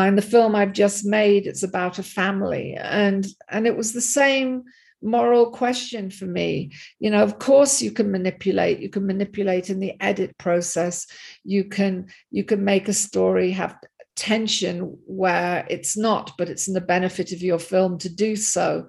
and 0.00 0.16
the 0.16 0.22
film 0.22 0.54
I've 0.54 0.72
just 0.72 1.04
made, 1.04 1.46
it's 1.46 1.62
about 1.62 1.98
a 1.98 2.02
family. 2.02 2.74
And, 2.74 3.26
and 3.48 3.66
it 3.66 3.76
was 3.76 3.92
the 3.92 4.00
same 4.00 4.64
moral 5.02 5.50
question 5.50 6.10
for 6.10 6.24
me. 6.24 6.72
You 6.98 7.10
know, 7.10 7.22
of 7.22 7.38
course 7.38 7.82
you 7.82 7.90
can 7.90 8.10
manipulate, 8.10 8.80
you 8.80 8.88
can 8.88 9.06
manipulate 9.06 9.68
in 9.68 9.80
the 9.80 10.00
edit 10.00 10.36
process. 10.38 11.06
You 11.44 11.64
can, 11.64 12.06
you 12.30 12.44
can 12.44 12.64
make 12.64 12.88
a 12.88 12.94
story 12.94 13.50
have 13.52 13.76
tension 14.16 14.96
where 15.06 15.66
it's 15.68 15.96
not, 15.96 16.32
but 16.38 16.48
it's 16.48 16.68
in 16.68 16.74
the 16.74 16.80
benefit 16.80 17.32
of 17.32 17.42
your 17.42 17.58
film 17.58 17.98
to 17.98 18.08
do 18.08 18.36
so. 18.36 18.88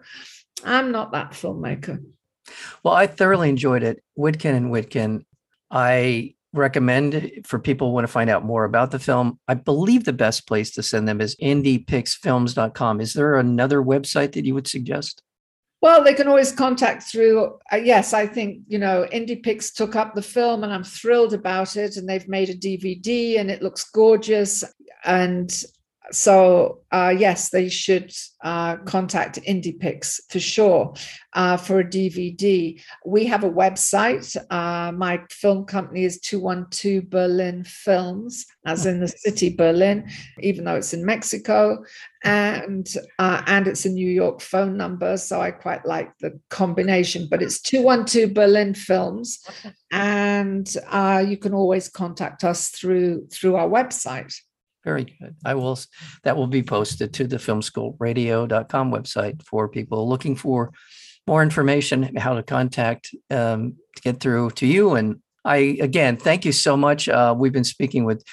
I'm 0.63 0.91
not 0.91 1.11
that 1.11 1.31
filmmaker. 1.31 2.03
Well, 2.83 2.93
I 2.93 3.07
thoroughly 3.07 3.49
enjoyed 3.49 3.83
it. 3.83 4.03
Witkin 4.17 4.55
and 4.55 4.71
Witkin. 4.71 5.25
I 5.71 6.35
recommend 6.53 7.31
for 7.45 7.59
people 7.59 7.87
who 7.87 7.93
want 7.93 8.07
to 8.07 8.11
find 8.11 8.29
out 8.29 8.45
more 8.45 8.63
about 8.63 8.91
the 8.91 8.99
film. 8.99 9.39
I 9.47 9.55
believe 9.55 10.05
the 10.05 10.13
best 10.13 10.47
place 10.47 10.71
to 10.71 10.83
send 10.83 11.07
them 11.07 11.19
is 11.19 11.35
indiepixfilms.com. 11.37 13.01
Is 13.01 13.13
there 13.13 13.35
another 13.37 13.81
website 13.81 14.33
that 14.33 14.45
you 14.45 14.53
would 14.53 14.67
suggest? 14.67 15.21
Well, 15.81 16.01
they 16.01 16.13
can 16.13 16.29
always 16.29 16.53
contact 16.53 17.03
through. 17.03 17.59
Uh, 17.71 17.75
yes, 17.75 18.13
I 18.13 18.25
think 18.25 18.61
you 18.67 18.79
know 18.79 19.05
IndiePix 19.11 19.73
took 19.73 19.97
up 19.97 20.15
the 20.15 20.21
film, 20.21 20.63
and 20.63 20.71
I'm 20.71 20.85
thrilled 20.85 21.33
about 21.33 21.75
it. 21.75 21.97
And 21.97 22.07
they've 22.07 22.27
made 22.27 22.49
a 22.49 22.55
DVD, 22.55 23.37
and 23.37 23.51
it 23.51 23.61
looks 23.61 23.89
gorgeous. 23.91 24.63
And 25.03 25.53
so 26.11 26.81
uh, 26.91 27.13
yes, 27.17 27.49
they 27.49 27.69
should 27.69 28.13
uh, 28.43 28.77
contact 28.77 29.39
IndiePix 29.47 30.19
for 30.29 30.39
sure 30.39 30.93
uh, 31.33 31.57
for 31.57 31.79
a 31.79 31.83
DVD. 31.83 32.79
We 33.05 33.25
have 33.25 33.43
a 33.43 33.49
website. 33.49 34.35
Uh, 34.49 34.91
my 34.91 35.21
film 35.31 35.65
company 35.65 36.03
is 36.03 36.19
212 36.19 37.09
Berlin 37.09 37.63
Films, 37.63 38.45
as 38.65 38.85
in 38.85 38.99
the 38.99 39.07
city 39.07 39.49
Berlin, 39.55 40.09
even 40.39 40.65
though 40.65 40.75
it's 40.75 40.93
in 40.93 41.05
Mexico, 41.05 41.83
and 42.23 42.93
uh, 43.17 43.41
and 43.47 43.67
it's 43.67 43.85
a 43.85 43.89
New 43.89 44.09
York 44.09 44.41
phone 44.41 44.75
number. 44.75 45.15
So 45.17 45.41
I 45.41 45.51
quite 45.51 45.85
like 45.85 46.15
the 46.19 46.39
combination. 46.49 47.27
But 47.29 47.41
it's 47.41 47.61
212 47.61 48.33
Berlin 48.33 48.73
Films, 48.73 49.39
and 49.91 50.71
uh, 50.89 51.23
you 51.25 51.37
can 51.37 51.53
always 51.53 51.87
contact 51.87 52.43
us 52.43 52.69
through 52.69 53.27
through 53.27 53.55
our 53.55 53.69
website. 53.69 54.33
Very 54.83 55.05
good. 55.05 55.35
I 55.45 55.55
will, 55.55 55.79
that 56.23 56.35
will 56.35 56.47
be 56.47 56.63
posted 56.63 57.13
to 57.13 57.27
the 57.27 57.37
filmschoolradio.com 57.37 58.91
website 58.91 59.41
for 59.43 59.69
people 59.69 60.07
looking 60.09 60.35
for 60.35 60.71
more 61.25 61.41
information, 61.41 62.15
how 62.17 62.33
to 62.33 62.43
contact, 62.43 63.15
um, 63.31 63.75
to 63.95 64.01
get 64.01 64.19
through 64.19 64.51
to 64.51 64.67
you. 64.67 64.95
And 64.95 65.21
I, 65.45 65.77
again, 65.79 66.17
thank 66.17 66.45
you 66.45 66.51
so 66.51 66.75
much. 66.75 67.07
Uh, 67.07 67.33
we've 67.37 67.53
been 67.53 67.63
speaking 67.63 68.03
with 68.03 68.23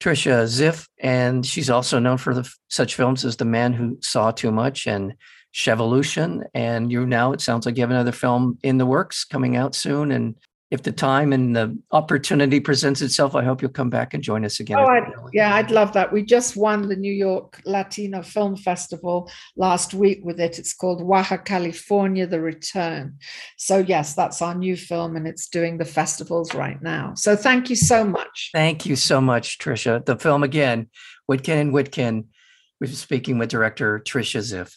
Trisha 0.00 0.44
Ziff, 0.44 0.86
and 1.00 1.44
she's 1.44 1.70
also 1.70 1.98
known 1.98 2.18
for 2.18 2.34
the, 2.34 2.48
such 2.68 2.94
films 2.94 3.24
as 3.24 3.36
The 3.36 3.44
Man 3.44 3.72
Who 3.72 3.98
Saw 4.00 4.30
Too 4.30 4.52
Much 4.52 4.86
and 4.86 5.14
Chevolution. 5.52 6.44
And 6.54 6.92
you 6.92 7.06
now, 7.06 7.32
it 7.32 7.40
sounds 7.40 7.66
like 7.66 7.76
you 7.76 7.82
have 7.82 7.90
another 7.90 8.12
film 8.12 8.58
in 8.62 8.78
the 8.78 8.86
works 8.86 9.24
coming 9.24 9.56
out 9.56 9.74
soon. 9.74 10.12
And 10.12 10.36
if 10.70 10.82
the 10.82 10.92
time 10.92 11.32
and 11.32 11.56
the 11.56 11.78
opportunity 11.92 12.60
presents 12.60 13.00
itself, 13.00 13.34
I 13.34 13.42
hope 13.42 13.62
you'll 13.62 13.70
come 13.70 13.88
back 13.88 14.12
and 14.12 14.22
join 14.22 14.44
us 14.44 14.60
again. 14.60 14.78
Oh, 14.78 14.86
I'd, 14.86 15.10
yeah, 15.32 15.54
I'd 15.54 15.70
love 15.70 15.94
that. 15.94 16.12
We 16.12 16.22
just 16.22 16.56
won 16.56 16.88
the 16.88 16.96
New 16.96 17.12
York 17.12 17.60
Latino 17.64 18.22
Film 18.22 18.54
Festival 18.54 19.30
last 19.56 19.94
week 19.94 20.20
with 20.22 20.38
it. 20.40 20.58
It's 20.58 20.74
called 20.74 21.08
Baja 21.08 21.38
California: 21.38 22.26
The 22.26 22.40
Return. 22.40 23.18
So 23.56 23.78
yes, 23.78 24.14
that's 24.14 24.42
our 24.42 24.54
new 24.54 24.76
film, 24.76 25.16
and 25.16 25.26
it's 25.26 25.48
doing 25.48 25.78
the 25.78 25.86
festivals 25.86 26.54
right 26.54 26.80
now. 26.82 27.14
So 27.14 27.34
thank 27.34 27.70
you 27.70 27.76
so 27.76 28.04
much. 28.04 28.50
Thank 28.52 28.84
you 28.84 28.96
so 28.96 29.22
much, 29.22 29.58
Trisha. 29.58 30.04
The 30.04 30.18
film 30.18 30.42
again, 30.42 30.88
Witkin 31.30 31.60
and 31.60 31.72
Witkin. 31.72 32.26
We're 32.80 32.88
speaking 32.88 33.38
with 33.38 33.48
director 33.48 33.98
Trisha 34.00 34.40
Ziff. 34.40 34.76